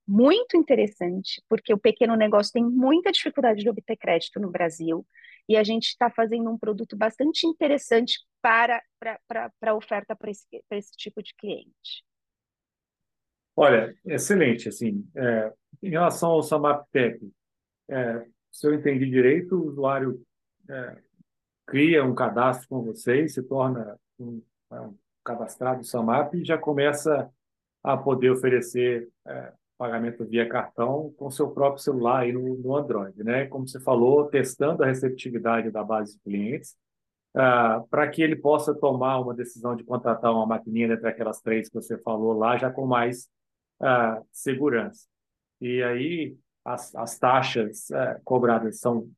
muito 0.07 0.57
interessante, 0.57 1.41
porque 1.49 1.73
o 1.73 1.77
pequeno 1.77 2.15
negócio 2.15 2.51
tem 2.51 2.63
muita 2.63 3.11
dificuldade 3.11 3.61
de 3.61 3.69
obter 3.69 3.97
crédito 3.97 4.39
no 4.39 4.49
Brasil 4.49 5.05
e 5.47 5.57
a 5.57 5.63
gente 5.63 5.87
está 5.87 6.09
fazendo 6.09 6.49
um 6.49 6.57
produto 6.57 6.95
bastante 6.95 7.45
interessante 7.45 8.19
para, 8.41 8.81
para, 8.99 9.19
para 9.59 9.71
a 9.71 9.75
oferta 9.75 10.15
para 10.15 10.31
esse, 10.31 10.45
para 10.67 10.77
esse 10.77 10.95
tipo 10.95 11.21
de 11.21 11.33
cliente. 11.35 12.03
Olha, 13.55 13.95
excelente. 14.05 14.69
Assim, 14.69 15.05
é, 15.15 15.53
em 15.81 15.89
relação 15.89 16.31
ao 16.31 16.43
SamapTech, 16.43 17.19
é, 17.89 18.25
se 18.51 18.67
eu 18.67 18.73
entendi 18.73 19.09
direito, 19.09 19.55
o 19.55 19.67
usuário 19.67 20.25
é, 20.69 20.97
cria 21.65 22.03
um 22.03 22.15
cadastro 22.15 22.67
com 22.67 22.83
vocês, 22.83 23.33
se 23.33 23.43
torna 23.43 23.99
um, 24.19 24.41
é, 24.71 24.81
um 24.81 24.97
cadastrado 25.23 25.83
SAMAP 25.83 26.35
e 26.35 26.45
já 26.45 26.57
começa 26.57 27.31
a 27.83 27.97
poder 27.97 28.31
oferecer 28.31 29.09
é, 29.25 29.53
pagamento 29.83 30.23
via 30.23 30.47
cartão 30.47 31.13
com 31.17 31.29
seu 31.29 31.51
próprio 31.51 31.83
celular 31.83 32.21
aí 32.21 32.31
no, 32.31 32.57
no 32.57 32.73
Android, 32.73 33.21
né? 33.21 33.47
Como 33.47 33.67
você 33.67 33.81
falou, 33.81 34.29
testando 34.29 34.81
a 34.81 34.85
receptividade 34.85 35.69
da 35.69 35.83
base 35.83 36.13
de 36.13 36.19
clientes, 36.21 36.77
uh, 37.35 37.85
para 37.89 38.07
que 38.07 38.21
ele 38.21 38.37
possa 38.37 38.73
tomar 38.73 39.19
uma 39.19 39.33
decisão 39.33 39.75
de 39.75 39.83
contratar 39.83 40.31
uma 40.31 40.45
maquininha 40.45 40.93
entre 40.93 41.05
aquelas 41.05 41.41
três 41.41 41.67
que 41.67 41.75
você 41.75 41.97
falou 41.97 42.31
lá, 42.31 42.55
já 42.55 42.71
com 42.71 42.85
mais 42.85 43.27
uh, 43.81 44.25
segurança. 44.31 45.05
E 45.59 45.83
aí, 45.83 46.37
as, 46.63 46.95
as 46.95 47.19
taxas 47.19 47.91
é, 47.91 48.21
cobradas 48.23 48.79
são, 48.79 49.09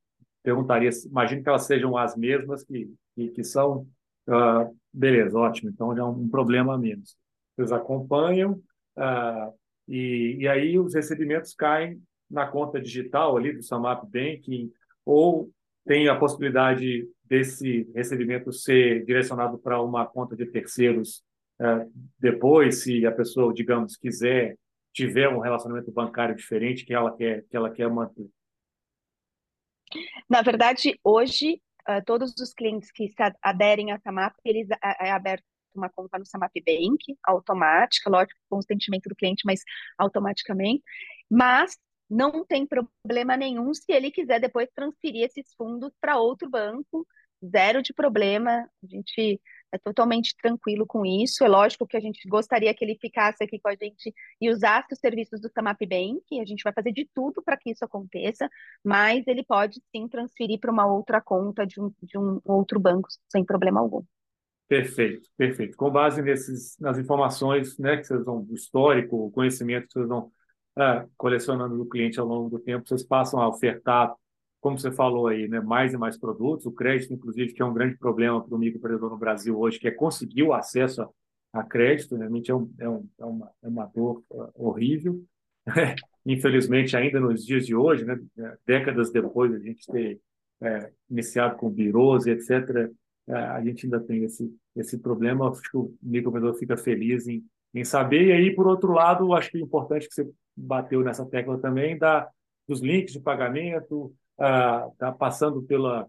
perguntaria, 0.41 0.89
imagino 1.05 1.43
que 1.43 1.49
elas 1.49 1.65
sejam 1.65 1.95
as 1.95 2.15
mesmas 2.15 2.63
que, 2.63 2.91
que, 3.13 3.29
que 3.29 3.43
são, 3.43 3.87
uh, 4.27 4.75
beleza, 4.91 5.37
ótimo, 5.37 5.69
então 5.69 5.95
já 5.95 6.01
é 6.01 6.05
um 6.05 6.27
problema 6.27 6.75
menos. 6.75 7.15
Eles 7.55 7.71
acompanham 7.71 8.53
uh, 8.97 9.53
e, 9.87 10.37
e 10.39 10.47
aí 10.47 10.79
os 10.79 10.95
recebimentos 10.95 11.53
caem 11.53 12.01
na 12.29 12.47
conta 12.47 12.81
digital 12.81 13.37
ali 13.37 13.53
do 13.53 13.63
Samap 13.63 14.03
Banking 14.05 14.71
ou 15.05 15.49
tem 15.85 16.07
a 16.07 16.17
possibilidade 16.17 17.07
desse 17.23 17.87
recebimento 17.95 18.51
ser 18.51 19.05
direcionado 19.05 19.57
para 19.57 19.81
uma 19.81 20.05
conta 20.05 20.35
de 20.35 20.45
terceiros 20.45 21.23
uh, 21.61 21.91
depois, 22.19 22.83
se 22.83 23.05
a 23.05 23.11
pessoa, 23.11 23.53
digamos, 23.53 23.95
quiser 23.95 24.57
tiver 24.93 25.27
um 25.27 25.39
relacionamento 25.39 25.91
bancário 25.91 26.35
diferente 26.35 26.85
que 26.85 26.93
ela 26.93 27.15
quer 27.15 27.43
que 27.49 27.55
ela 27.55 27.69
quer 27.69 27.89
manter? 27.89 28.27
Na 30.29 30.41
verdade, 30.41 30.97
hoje 31.03 31.61
uh, 31.87 32.03
todos 32.05 32.33
os 32.39 32.53
clientes 32.53 32.91
que 32.91 33.11
aderem 33.41 33.91
à 33.91 33.99
Samap, 33.99 34.33
eles 34.43 34.67
é 34.99 35.11
aberto 35.11 35.43
uma 35.77 35.89
conta 35.89 36.17
no 36.17 36.25
Samap 36.25 36.53
Bank, 36.65 37.17
automática, 37.23 38.09
lógico, 38.09 38.39
com 38.49 38.57
o 38.57 38.59
consentimento 38.59 39.09
do 39.09 39.15
cliente, 39.15 39.43
mas 39.45 39.61
automaticamente. 39.97 40.83
Mas 41.29 41.77
não 42.09 42.45
tem 42.45 42.65
problema 42.65 43.35
nenhum 43.35 43.73
se 43.73 43.91
ele 43.91 44.11
quiser 44.11 44.39
depois 44.39 44.69
transferir 44.75 45.23
esses 45.23 45.53
fundos 45.55 45.91
para 45.99 46.17
outro 46.17 46.49
banco, 46.49 47.05
zero 47.43 47.81
de 47.81 47.93
problema. 47.93 48.69
A 48.83 48.87
gente 48.87 49.41
é 49.71 49.77
totalmente 49.77 50.35
tranquilo 50.41 50.85
com 50.85 51.05
isso. 51.05 51.43
É 51.43 51.47
lógico 51.47 51.87
que 51.87 51.97
a 51.97 51.99
gente 51.99 52.27
gostaria 52.27 52.73
que 52.73 52.83
ele 52.83 52.97
ficasse 52.99 53.43
aqui 53.43 53.59
com 53.59 53.69
a 53.69 53.75
gente 53.75 54.13
e 54.39 54.49
usasse 54.49 54.93
os 54.93 54.99
serviços 54.99 55.41
do 55.41 55.49
Samap 55.49 55.79
Bank. 55.81 56.39
A 56.39 56.45
gente 56.45 56.63
vai 56.63 56.73
fazer 56.73 56.91
de 56.91 57.09
tudo 57.13 57.41
para 57.43 57.57
que 57.57 57.71
isso 57.71 57.83
aconteça, 57.83 58.49
mas 58.83 59.25
ele 59.27 59.43
pode 59.43 59.81
sim 59.91 60.07
transferir 60.07 60.59
para 60.59 60.71
uma 60.71 60.85
outra 60.87 61.21
conta 61.21 61.65
de 61.65 61.81
um, 61.81 61.91
de 62.01 62.17
um 62.17 62.39
outro 62.45 62.79
banco 62.79 63.07
sem 63.29 63.43
problema 63.43 63.79
algum. 63.79 64.03
Perfeito, 64.67 65.29
perfeito. 65.37 65.77
Com 65.77 65.91
base 65.91 66.21
nesses, 66.21 66.77
nas 66.79 66.97
informações 66.97 67.77
né, 67.77 67.97
que 67.97 68.05
vocês 68.05 68.23
vão, 68.23 68.45
histórico, 68.51 69.27
o 69.27 69.31
conhecimento 69.31 69.87
que 69.87 69.93
vocês 69.93 70.07
vão 70.07 70.31
ah, 70.75 71.05
colecionando 71.15 71.77
do 71.77 71.85
cliente 71.85 72.19
ao 72.19 72.25
longo 72.25 72.49
do 72.49 72.59
tempo, 72.59 72.87
vocês 72.87 73.03
passam 73.03 73.39
a 73.39 73.47
ofertar 73.47 74.13
como 74.65 74.79
você 74.79 74.91
falou 74.91 75.27
aí, 75.27 75.47
né, 75.47 75.59
mais 75.59 75.93
e 75.93 75.97
mais 75.97 76.17
produtos. 76.17 76.65
O 76.65 76.71
crédito, 76.71 77.13
inclusive, 77.13 77.53
que 77.53 77.61
é 77.61 77.65
um 77.65 77.71
grande 77.71 77.97
problema 77.99 78.43
para 78.43 78.55
o 78.55 78.57
microempreendedor 78.57 79.11
no 79.11 79.17
Brasil 79.17 79.55
hoje, 79.59 79.77
que 79.77 79.87
é 79.87 79.91
conseguir 79.91 80.41
o 80.41 80.53
acesso 80.53 81.03
a, 81.03 81.09
a 81.59 81.63
crédito, 81.63 82.15
realmente 82.15 82.49
é, 82.49 82.55
um, 82.55 82.73
é, 82.79 82.89
um, 82.89 83.07
é, 83.19 83.25
uma, 83.25 83.51
é 83.61 83.67
uma 83.67 83.85
dor 83.85 84.23
uh, 84.31 84.49
horrível. 84.55 85.23
Infelizmente, 86.25 86.97
ainda 86.97 87.19
nos 87.19 87.45
dias 87.45 87.63
de 87.67 87.75
hoje, 87.75 88.05
né, 88.05 88.19
décadas 88.65 89.11
depois 89.11 89.51
de 89.51 89.57
a 89.57 89.59
gente 89.59 89.85
ter 89.85 90.19
é, 90.63 90.91
iniciado 91.11 91.57
com 91.57 91.69
birôs 91.69 92.25
e 92.25 92.31
etc., 92.31 92.51
é, 92.75 92.89
a 93.27 93.63
gente 93.63 93.85
ainda 93.85 93.99
tem 93.99 94.23
esse, 94.23 94.53
esse 94.75 94.97
problema. 94.97 95.49
Acho 95.49 95.61
que 95.61 95.77
o 95.77 95.93
microempreendedor 96.01 96.59
fica 96.59 96.77
feliz 96.77 97.27
em, 97.27 97.43
em 97.73 97.83
saber. 97.83 98.27
E 98.27 98.31
aí, 98.31 98.55
por 98.55 98.67
outro 98.67 98.91
lado, 98.91 99.33
acho 99.33 99.51
que 99.51 99.57
é 99.57 99.61
importante 99.61 100.07
que 100.07 100.13
você 100.13 100.29
bateu 100.55 101.01
nessa 101.01 101.25
tecla 101.25 101.57
também 101.59 101.97
da, 101.97 102.29
dos 102.67 102.81
links 102.81 103.13
de 103.13 103.19
pagamento, 103.19 104.13
está 104.37 105.11
passando 105.11 105.61
pela, 105.63 106.07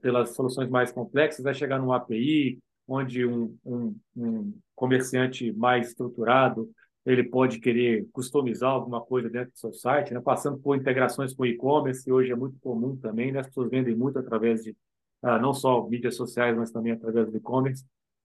pelas 0.00 0.34
soluções 0.34 0.68
mais 0.68 0.92
complexas, 0.92 1.44
vai 1.44 1.54
chegar 1.54 1.78
num 1.78 1.92
API, 1.92 2.58
onde 2.86 3.24
um, 3.24 3.56
um, 3.64 3.96
um, 4.16 4.58
comerciante 4.74 5.52
mais 5.52 5.88
estruturado 5.88 6.70
ele 7.04 7.24
pode 7.24 7.58
querer 7.58 8.06
customizar 8.12 8.70
alguma 8.70 9.00
coisa 9.00 9.28
dentro 9.28 9.52
do 9.52 9.58
seu 9.58 9.72
site, 9.72 10.14
né? 10.14 10.20
passando 10.20 10.58
por 10.58 10.76
integrações 10.76 11.34
com 11.34 11.44
e-commerce, 11.44 12.04
que 12.04 12.12
hoje 12.12 12.30
é 12.30 12.36
muito 12.36 12.58
comum 12.60 12.96
também, 12.96 13.32
né? 13.32 13.40
as 13.40 13.46
pessoas 13.48 13.70
vendem 13.70 13.94
muito 13.94 14.18
através 14.18 14.62
de, 14.62 14.70
ah, 14.70 14.74
não 15.22 15.54
só 15.54 15.86
mídias 15.88 16.16
sociais, 16.16 16.56
mas 16.56 16.70
também 16.70 16.92
através 16.92 17.30
do 17.30 17.36
e-commerce. 17.36 17.84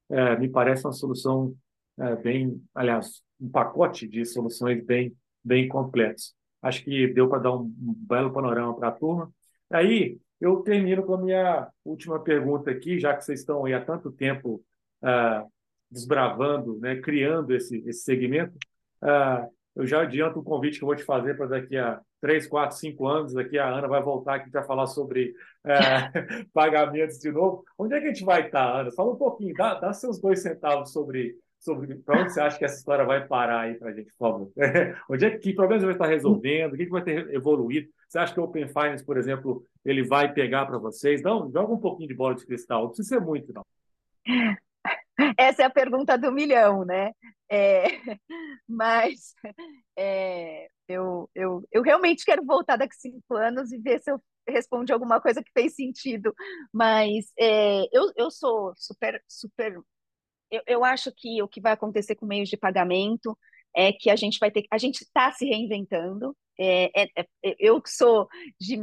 É, 0.10 0.38
me 0.38 0.50
parece 0.50 0.86
uma 0.86 0.94
solução 0.94 1.56
é, 2.00 2.16
bem, 2.16 2.62
aliás, 2.74 3.22
um 3.40 3.50
pacote 3.50 4.08
de 4.08 4.26
soluções 4.26 4.84
bem, 4.84 5.16
bem 5.44 5.68
completos. 5.68 6.34
Acho 6.62 6.84
que 6.84 7.08
deu 7.08 7.30
para 7.30 7.40
dar 7.40 7.56
um, 7.56 7.64
um 7.64 7.94
belo 7.96 8.32
panorama 8.32 8.76
para 8.76 8.88
a 8.90 8.92
turma. 8.92 9.32
Aí, 9.70 10.20
eu 10.40 10.58
termino 10.58 11.04
com 11.04 11.16
a 11.16 11.22
minha 11.22 11.68
última 11.84 12.20
pergunta 12.20 12.72
aqui, 12.72 13.00
já 13.00 13.16
que 13.16 13.24
vocês 13.24 13.40
estão 13.40 13.66
aí 13.66 13.74
há 13.74 13.84
tanto 13.84 14.12
tempo 14.12 14.64
uh, 15.04 15.52
desbravando, 15.90 16.80
né, 16.80 16.98
criando 17.02 17.54
esse, 17.54 17.78
esse 17.88 18.04
segmento. 18.04 18.58
Uh, 19.02 19.50
eu 19.76 19.86
já 19.86 20.02
adianto 20.02 20.40
o 20.40 20.44
convite 20.44 20.78
que 20.78 20.84
eu 20.84 20.88
vou 20.88 20.96
te 20.96 21.04
fazer 21.04 21.36
para 21.36 21.48
daqui 21.48 21.78
a 21.78 22.02
três, 22.22 22.48
quatro, 22.48 22.78
cinco 22.78 23.08
anos. 23.08 23.34
Daqui 23.34 23.58
a 23.58 23.68
Ana 23.68 23.88
vai 23.88 24.02
voltar 24.02 24.36
aqui 24.36 24.50
para 24.50 24.64
falar 24.64 24.88
sobre 24.88 25.34
uh, 25.66 26.48
pagamentos 26.54 27.20
de 27.20 27.32
novo. 27.32 27.64
Onde 27.78 27.96
é 27.96 28.00
que 28.00 28.06
a 28.06 28.10
gente 28.10 28.26
vai 28.26 28.46
estar, 28.46 28.82
Ana? 28.82 28.92
Fala 28.92 29.14
um 29.14 29.18
pouquinho, 29.18 29.54
dá, 29.54 29.76
dá 29.76 29.94
seus 29.94 30.20
dois 30.20 30.42
centavos 30.42 30.92
sobre 30.92 31.36
sobre 31.60 31.96
para 31.96 32.22
onde 32.22 32.34
você 32.34 32.40
acha 32.40 32.58
que 32.58 32.66
essa 32.66 32.78
história 32.78 33.04
vai 33.04 33.28
parar 33.28 33.62
aí 33.62 33.76
para 33.76 33.90
a 33.90 33.94
gente, 33.94 34.12
por 34.18 34.30
favor. 34.30 34.52
onde 35.10 35.26
é 35.26 35.32
que, 35.32 35.40
que 35.40 35.54
problemas 35.54 35.84
vai 35.84 35.94
estar 35.94 36.08
resolvendo? 36.08 36.74
O 36.74 36.78
que, 36.78 36.86
que 36.86 36.92
vai 36.92 37.04
ter 37.04 37.34
evoluído? 37.34 37.90
Você 38.08 38.20
acha 38.20 38.34
que 38.34 38.40
o 38.40 38.44
Open 38.44 38.68
Finance, 38.68 39.04
por 39.04 39.18
exemplo, 39.18 39.64
ele 39.84 40.04
vai 40.04 40.32
pegar 40.32 40.66
para 40.66 40.78
vocês? 40.78 41.22
Não, 41.22 41.52
joga 41.52 41.74
um 41.74 41.80
pouquinho 41.80 42.08
de 42.08 42.16
bola 42.16 42.36
de 42.36 42.46
cristal, 42.46 42.84
não 42.84 42.90
precisa 42.90 43.16
ser 43.16 43.22
muito, 43.22 43.52
não. 43.52 43.66
Essa 45.38 45.64
é 45.64 45.66
a 45.66 45.70
pergunta 45.70 46.18
do 46.18 46.32
milhão, 46.32 46.86
né? 46.86 47.12
É, 47.50 47.84
mas 48.68 49.34
é, 49.98 50.68
eu, 50.88 51.30
eu, 51.34 51.68
eu 51.72 51.82
realmente 51.82 52.26
quero 52.26 52.46
voltar 52.46 52.78
daqui 52.78 52.96
cinco 52.96 53.36
anos 53.36 53.72
e 53.72 53.78
ver 53.78 54.02
se 54.02 54.12
eu 54.12 54.22
respondo 54.48 54.94
alguma 54.94 55.20
coisa 55.22 55.44
que 55.44 55.52
fez 55.54 55.76
sentido. 55.76 56.34
Mas 56.74 57.32
é, 57.40 57.84
eu, 57.92 58.12
eu 58.16 58.32
sou 58.32 58.74
super, 58.76 59.22
super 59.28 59.80
eu, 60.52 60.62
eu 60.68 60.86
acho 60.86 61.12
que 61.12 61.42
o 61.42 61.48
que 61.48 61.62
vai 61.62 61.74
acontecer 61.74 62.16
com 62.16 62.26
meios 62.26 62.50
de 62.50 62.58
pagamento 62.58 63.38
é 63.76 63.92
que 63.94 64.10
a 64.10 64.16
gente 64.16 64.40
vai 64.40 64.52
ter, 64.52 64.66
a 64.72 64.78
gente 64.78 65.02
está 65.04 65.32
se 65.32 65.46
reinventando. 65.46 66.36
É, 66.60 67.04
é, 67.04 67.10
é, 67.44 67.56
eu 67.60 67.82
sou 67.86 68.28
de 68.60 68.78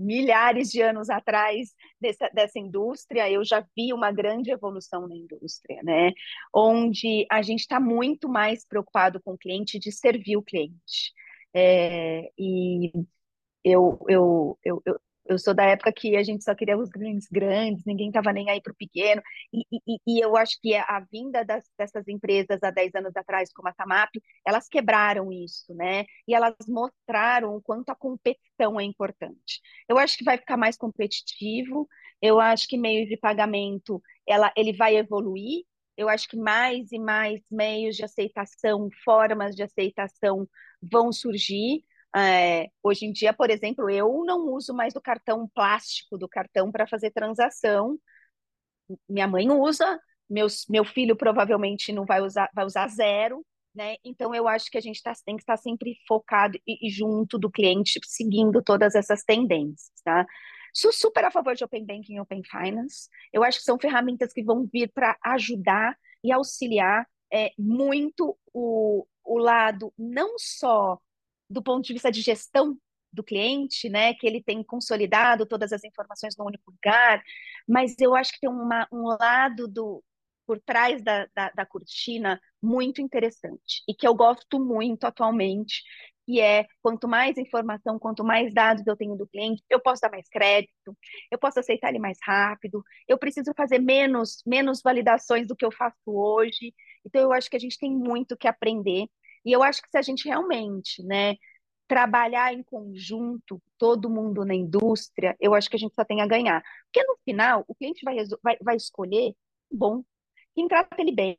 milhares 0.00 0.70
de 0.70 0.80
anos 0.80 1.10
atrás 1.10 1.74
dessa, 2.00 2.28
dessa 2.30 2.58
indústria, 2.58 3.30
eu 3.30 3.44
já 3.44 3.64
vi 3.76 3.92
uma 3.92 4.10
grande 4.10 4.50
evolução 4.50 5.06
na 5.06 5.14
indústria, 5.14 5.82
né? 5.82 6.12
Onde 6.54 7.26
a 7.30 7.42
gente 7.42 7.60
está 7.60 7.78
muito 7.78 8.28
mais 8.28 8.66
preocupado 8.66 9.20
com 9.22 9.34
o 9.34 9.38
cliente, 9.38 9.78
de 9.78 9.92
servir 9.92 10.36
o 10.36 10.42
cliente. 10.42 11.12
É, 11.54 12.30
e 12.38 12.92
eu, 13.64 13.98
eu, 14.08 14.58
eu, 14.64 14.82
eu, 14.86 15.00
eu 15.30 15.38
sou 15.38 15.54
da 15.54 15.64
época 15.64 15.92
que 15.92 16.16
a 16.16 16.22
gente 16.24 16.42
só 16.42 16.54
queria 16.54 16.76
os 16.76 16.88
grandes 16.88 17.28
grandes, 17.28 17.84
ninguém 17.84 18.08
estava 18.08 18.32
nem 18.32 18.50
aí 18.50 18.60
para 18.60 18.72
o 18.72 18.76
pequeno. 18.76 19.22
E, 19.52 19.60
e, 19.70 19.98
e, 20.06 20.20
eu 20.20 20.36
acho 20.36 20.58
que 20.60 20.74
a 20.74 21.00
vinda 21.10 21.44
das, 21.44 21.64
dessas 21.78 22.08
empresas 22.08 22.60
há 22.62 22.70
10 22.70 22.94
anos 22.96 23.16
atrás, 23.16 23.52
como 23.52 23.68
a 23.68 23.72
Tamap, 23.72 24.10
elas 24.44 24.68
quebraram 24.68 25.32
isso, 25.32 25.72
né? 25.72 26.04
E 26.26 26.34
elas 26.34 26.54
mostraram 26.68 27.54
o 27.54 27.62
quanto 27.62 27.90
a 27.90 27.94
competição 27.94 28.80
é 28.80 28.82
importante. 28.84 29.60
Eu 29.88 29.98
acho 29.98 30.18
que 30.18 30.24
vai 30.24 30.36
ficar 30.36 30.56
mais 30.56 30.76
competitivo, 30.76 31.88
eu 32.20 32.40
acho 32.40 32.66
que 32.66 32.76
meio 32.76 33.08
de 33.08 33.16
pagamento 33.16 34.02
ela, 34.26 34.52
ele 34.56 34.72
vai 34.72 34.96
evoluir. 34.96 35.64
Eu 35.96 36.08
acho 36.08 36.28
que 36.28 36.36
mais 36.36 36.90
e 36.92 36.98
mais 36.98 37.40
meios 37.50 37.94
de 37.96 38.04
aceitação, 38.04 38.88
formas 39.04 39.54
de 39.54 39.62
aceitação 39.62 40.48
vão 40.82 41.12
surgir. 41.12 41.84
É, 42.16 42.68
hoje 42.82 43.06
em 43.06 43.12
dia, 43.12 43.32
por 43.32 43.50
exemplo, 43.50 43.88
eu 43.88 44.24
não 44.24 44.46
uso 44.48 44.74
mais 44.74 44.94
o 44.96 45.00
cartão 45.00 45.48
plástico 45.54 46.18
do 46.18 46.28
cartão 46.28 46.70
para 46.72 46.86
fazer 46.86 47.10
transação. 47.12 47.98
Minha 49.08 49.28
mãe 49.28 49.48
usa, 49.50 50.00
meus, 50.28 50.66
meu 50.68 50.84
filho 50.84 51.16
provavelmente 51.16 51.92
não 51.92 52.04
vai 52.04 52.20
usar, 52.20 52.50
vai 52.54 52.64
usar 52.64 52.88
zero, 52.88 53.44
né? 53.74 53.96
Então 54.04 54.34
eu 54.34 54.48
acho 54.48 54.70
que 54.70 54.78
a 54.78 54.80
gente 54.80 55.02
tá, 55.02 55.12
tem 55.24 55.36
que 55.36 55.42
estar 55.42 55.56
sempre 55.56 55.96
focado 56.08 56.58
e, 56.66 56.88
e 56.88 56.90
junto 56.90 57.38
do 57.38 57.50
cliente, 57.50 58.00
seguindo 58.04 58.62
todas 58.62 58.94
essas 58.94 59.22
tendências, 59.22 59.90
tá? 60.04 60.26
Sou 60.74 60.92
super 60.92 61.24
a 61.24 61.30
favor 61.30 61.54
de 61.54 61.64
Open 61.64 61.84
Banking 61.84 62.14
e 62.14 62.20
Open 62.20 62.42
Finance. 62.44 63.08
Eu 63.32 63.42
acho 63.44 63.58
que 63.58 63.64
são 63.64 63.78
ferramentas 63.78 64.32
que 64.32 64.42
vão 64.42 64.68
vir 64.72 64.90
para 64.92 65.16
ajudar 65.24 65.96
e 66.22 66.32
auxiliar 66.32 67.06
é, 67.32 67.50
muito 67.58 68.36
o, 68.52 69.06
o 69.24 69.38
lado 69.38 69.92
não 69.98 70.34
só 70.38 70.98
do 71.50 71.62
ponto 71.62 71.84
de 71.84 71.92
vista 71.92 72.10
de 72.10 72.22
gestão 72.22 72.78
do 73.12 73.24
cliente, 73.24 73.88
né, 73.88 74.14
que 74.14 74.26
ele 74.26 74.42
tem 74.42 74.62
consolidado 74.62 75.44
todas 75.44 75.72
as 75.72 75.82
informações 75.82 76.36
no 76.38 76.46
único 76.46 76.70
lugar, 76.70 77.22
mas 77.68 77.96
eu 77.98 78.14
acho 78.14 78.32
que 78.32 78.40
tem 78.40 78.50
uma, 78.50 78.86
um 78.92 79.08
lado 79.20 79.66
do 79.66 80.02
por 80.46 80.60
trás 80.60 81.00
da, 81.02 81.26
da, 81.32 81.50
da 81.50 81.66
cortina 81.66 82.40
muito 82.60 83.00
interessante 83.00 83.84
e 83.88 83.94
que 83.94 84.06
eu 84.06 84.12
gosto 84.12 84.58
muito 84.58 85.04
atualmente, 85.04 85.80
que 86.26 86.40
é 86.40 86.66
quanto 86.82 87.06
mais 87.06 87.38
informação, 87.38 88.00
quanto 88.00 88.24
mais 88.24 88.52
dados 88.52 88.84
eu 88.84 88.96
tenho 88.96 89.16
do 89.16 89.28
cliente, 89.28 89.62
eu 89.70 89.80
posso 89.80 90.00
dar 90.02 90.10
mais 90.10 90.28
crédito, 90.28 90.96
eu 91.30 91.38
posso 91.38 91.60
aceitar 91.60 91.90
ele 91.90 92.00
mais 92.00 92.18
rápido, 92.22 92.82
eu 93.06 93.16
preciso 93.16 93.52
fazer 93.56 93.78
menos, 93.78 94.42
menos 94.44 94.80
validações 94.82 95.46
do 95.46 95.54
que 95.54 95.64
eu 95.64 95.70
faço 95.70 95.96
hoje. 96.06 96.74
Então, 97.04 97.22
eu 97.22 97.32
acho 97.32 97.48
que 97.48 97.56
a 97.56 97.60
gente 97.60 97.78
tem 97.78 97.92
muito 97.92 98.36
que 98.36 98.48
aprender 98.48 99.08
e 99.44 99.52
eu 99.52 99.62
acho 99.62 99.82
que 99.82 99.90
se 99.90 99.98
a 99.98 100.02
gente 100.02 100.26
realmente, 100.28 101.02
né, 101.02 101.36
trabalhar 101.88 102.54
em 102.54 102.62
conjunto, 102.62 103.60
todo 103.76 104.08
mundo 104.08 104.44
na 104.44 104.54
indústria, 104.54 105.36
eu 105.40 105.54
acho 105.54 105.68
que 105.68 105.76
a 105.76 105.78
gente 105.78 105.94
só 105.94 106.04
tem 106.04 106.20
a 106.20 106.26
ganhar. 106.26 106.62
Porque 106.84 107.04
no 107.06 107.16
final, 107.24 107.64
o 107.66 107.74
cliente 107.74 108.04
vai, 108.04 108.16
vai, 108.42 108.56
vai 108.62 108.76
escolher, 108.76 109.34
bom, 109.70 110.04
quem 110.54 110.68
trata 110.68 111.00
ele 111.00 111.12
bem, 111.12 111.36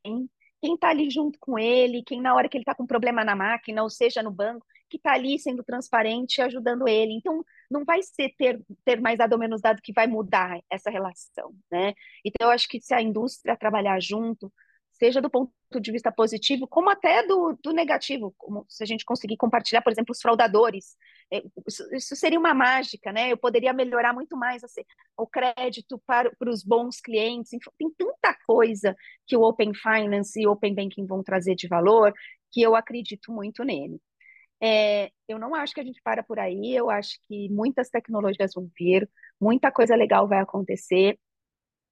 quem 0.62 0.76
está 0.76 0.90
ali 0.90 1.10
junto 1.10 1.40
com 1.40 1.58
ele, 1.58 2.04
quem 2.04 2.22
na 2.22 2.36
hora 2.36 2.50
que 2.50 2.58
ele 2.58 2.64
está 2.64 2.76
com 2.76 2.86
problema 2.86 3.24
na 3.24 3.36
máquina, 3.36 3.82
ou 3.82 3.90
seja, 3.90 4.22
no 4.22 4.30
banco, 4.30 4.66
que 4.90 4.98
está 4.98 5.14
ali 5.14 5.40
sendo 5.40 5.64
transparente 5.64 6.38
e 6.38 6.42
ajudando 6.42 6.88
ele. 6.88 7.14
Então, 7.14 7.44
não 7.70 7.86
vai 7.86 8.04
ser 8.04 8.36
ter, 8.38 8.62
ter 8.84 9.00
mais 9.00 9.18
dado 9.18 9.34
ou 9.34 9.40
menos 9.40 9.62
dado 9.62 9.82
que 9.82 9.94
vai 9.94 10.06
mudar 10.06 10.60
essa 10.70 10.90
relação, 10.90 11.56
né? 11.72 11.94
Então, 12.26 12.48
eu 12.48 12.52
acho 12.52 12.68
que 12.68 12.82
se 12.82 12.94
a 12.94 13.02
indústria 13.02 13.56
trabalhar 13.56 14.00
junto, 14.02 14.52
seja 15.02 15.20
do 15.20 15.32
ponto 15.32 15.52
de 15.82 15.92
vista 15.92 16.12
positivo, 16.12 16.68
como 16.68 16.88
até 16.92 17.26
do, 17.26 17.58
do 17.64 17.74
negativo, 17.74 18.36
como 18.38 18.64
se 18.70 18.84
a 18.84 18.86
gente 18.86 19.04
conseguir 19.04 19.36
compartilhar, 19.36 19.82
por 19.82 19.92
exemplo, 19.92 20.12
os 20.12 20.22
fraudadores. 20.22 20.96
É, 21.34 21.42
isso, 21.68 21.96
isso, 21.96 22.16
seria 22.16 22.38
uma 22.38 22.54
mágica, 22.54 23.12
né? 23.12 23.32
Eu 23.32 23.38
poderia 23.38 23.74
melhorar 23.74 24.14
muito 24.14 24.38
mais 24.38 24.64
assim, 24.64 24.84
o 25.18 25.26
crédito 25.26 26.00
para, 26.06 26.30
para 26.38 26.52
os 26.52 26.64
bons 26.64 27.02
clientes. 27.02 27.50
Tem 27.80 27.90
tanta 27.98 28.38
coisa 28.46 28.96
que 29.26 29.36
o 29.36 29.42
Open 29.42 29.74
Finance 29.74 30.40
e 30.40 30.46
o 30.46 30.52
Open 30.52 30.76
Banking 30.76 31.08
vão 31.08 31.24
trazer 31.24 31.56
de 31.56 31.68
valor 31.68 32.14
que 32.52 32.62
eu 32.62 32.76
acredito 32.76 33.32
muito 33.32 33.64
nele. 33.64 34.00
É, 34.62 35.10
eu 35.28 35.40
não 35.40 35.56
acho 35.56 35.74
que 35.74 35.82
a 35.82 35.84
gente 35.84 36.00
para 36.04 36.22
por 36.22 36.38
aí, 36.38 36.76
eu 36.76 36.92
acho 36.92 37.18
que 37.28 37.50
muitas 37.50 37.90
tecnologias 37.90 38.54
vão 38.54 38.70
vir, 38.78 39.10
muita 39.40 39.72
coisa 39.72 39.96
legal 39.96 40.28
vai 40.28 40.40
acontecer. 40.40 41.18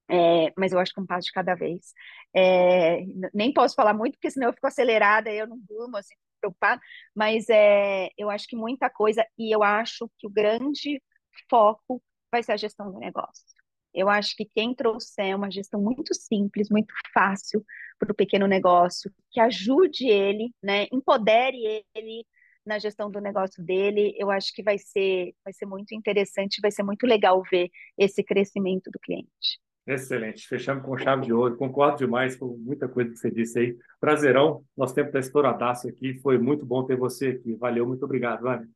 É, 0.10 0.52
mas 0.58 0.72
eu 0.72 0.80
acho 0.80 0.94
que 0.94 1.00
um 1.00 1.06
passo 1.06 1.28
de 1.28 1.32
cada 1.32 1.56
vez. 1.56 1.94
É, 2.36 3.02
nem 3.34 3.54
posso 3.54 3.76
falar 3.76 3.94
muito, 3.94 4.14
porque 4.14 4.32
senão 4.32 4.48
eu 4.48 4.54
fico 4.54 4.68
acelerada, 4.68 5.32
eu 5.32 5.48
não 5.48 5.58
durmo, 5.60 5.98
assim, 5.98 6.16
preocupada, 6.42 6.82
mas 7.16 7.48
é, 7.50 8.10
eu 8.18 8.30
acho 8.30 8.48
que 8.48 8.56
muita 8.56 8.90
coisa, 8.90 9.26
e 9.38 9.54
eu 9.54 9.62
acho 9.64 10.10
que 10.18 10.26
o 10.28 10.30
grande 10.30 11.02
foco 11.50 12.02
vai 12.32 12.42
ser 12.44 12.54
a 12.54 12.58
gestão 12.58 12.92
do 12.92 13.00
negócio. 13.00 13.44
Eu 13.94 14.10
acho 14.10 14.36
que 14.36 14.46
quem 14.46 14.74
trouxer 14.76 15.36
uma 15.36 15.52
gestão 15.52 15.82
muito 15.82 16.14
simples, 16.14 16.70
muito 16.70 16.94
fácil 17.14 17.64
para 17.98 18.12
o 18.12 18.16
pequeno 18.16 18.48
negócio, 18.48 19.12
que 19.32 19.40
ajude 19.40 20.08
ele, 20.08 20.54
né, 20.64 20.88
empodere 20.92 21.84
ele 21.96 22.26
na 22.66 22.78
gestão 22.78 23.10
do 23.10 23.20
negócio 23.20 23.64
dele, 23.64 24.14
eu 24.18 24.30
acho 24.30 24.54
que 24.54 24.62
vai 24.64 24.78
ser, 24.78 25.34
vai 25.44 25.54
ser 25.54 25.66
muito 25.66 25.94
interessante, 25.96 26.62
vai 26.62 26.72
ser 26.72 26.84
muito 26.84 27.06
legal 27.08 27.42
ver 27.52 27.70
esse 27.98 28.24
crescimento 28.24 28.92
do 28.92 29.00
cliente. 29.00 29.60
Excelente. 29.90 30.48
Fechamos 30.48 30.86
com 30.86 30.96
chave 30.96 31.26
de 31.26 31.34
ouro. 31.34 31.58
Concordo 31.58 31.98
demais 31.98 32.36
com 32.36 32.46
muita 32.58 32.88
coisa 32.88 33.10
que 33.10 33.18
você 33.18 33.32
disse 33.32 33.58
aí. 33.58 33.78
Prazerão. 34.00 34.64
Nosso 34.78 34.94
tempo 34.94 35.08
está 35.08 35.18
estouradaço 35.18 35.90
aqui. 35.90 36.20
Foi 36.20 36.38
muito 36.38 36.64
bom 36.64 36.86
ter 36.86 36.96
você 36.96 37.30
aqui. 37.30 37.56
Valeu. 37.56 37.88
Muito 37.88 38.06
obrigado, 38.06 38.42
Vânia. 38.42 38.70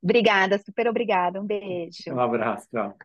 Obrigada. 0.00 0.56
Super 0.58 0.86
obrigada. 0.86 1.42
Um 1.42 1.44
beijo. 1.46 1.98
Um 2.08 2.20
abraço. 2.20 2.68
Tchau. 2.70 2.96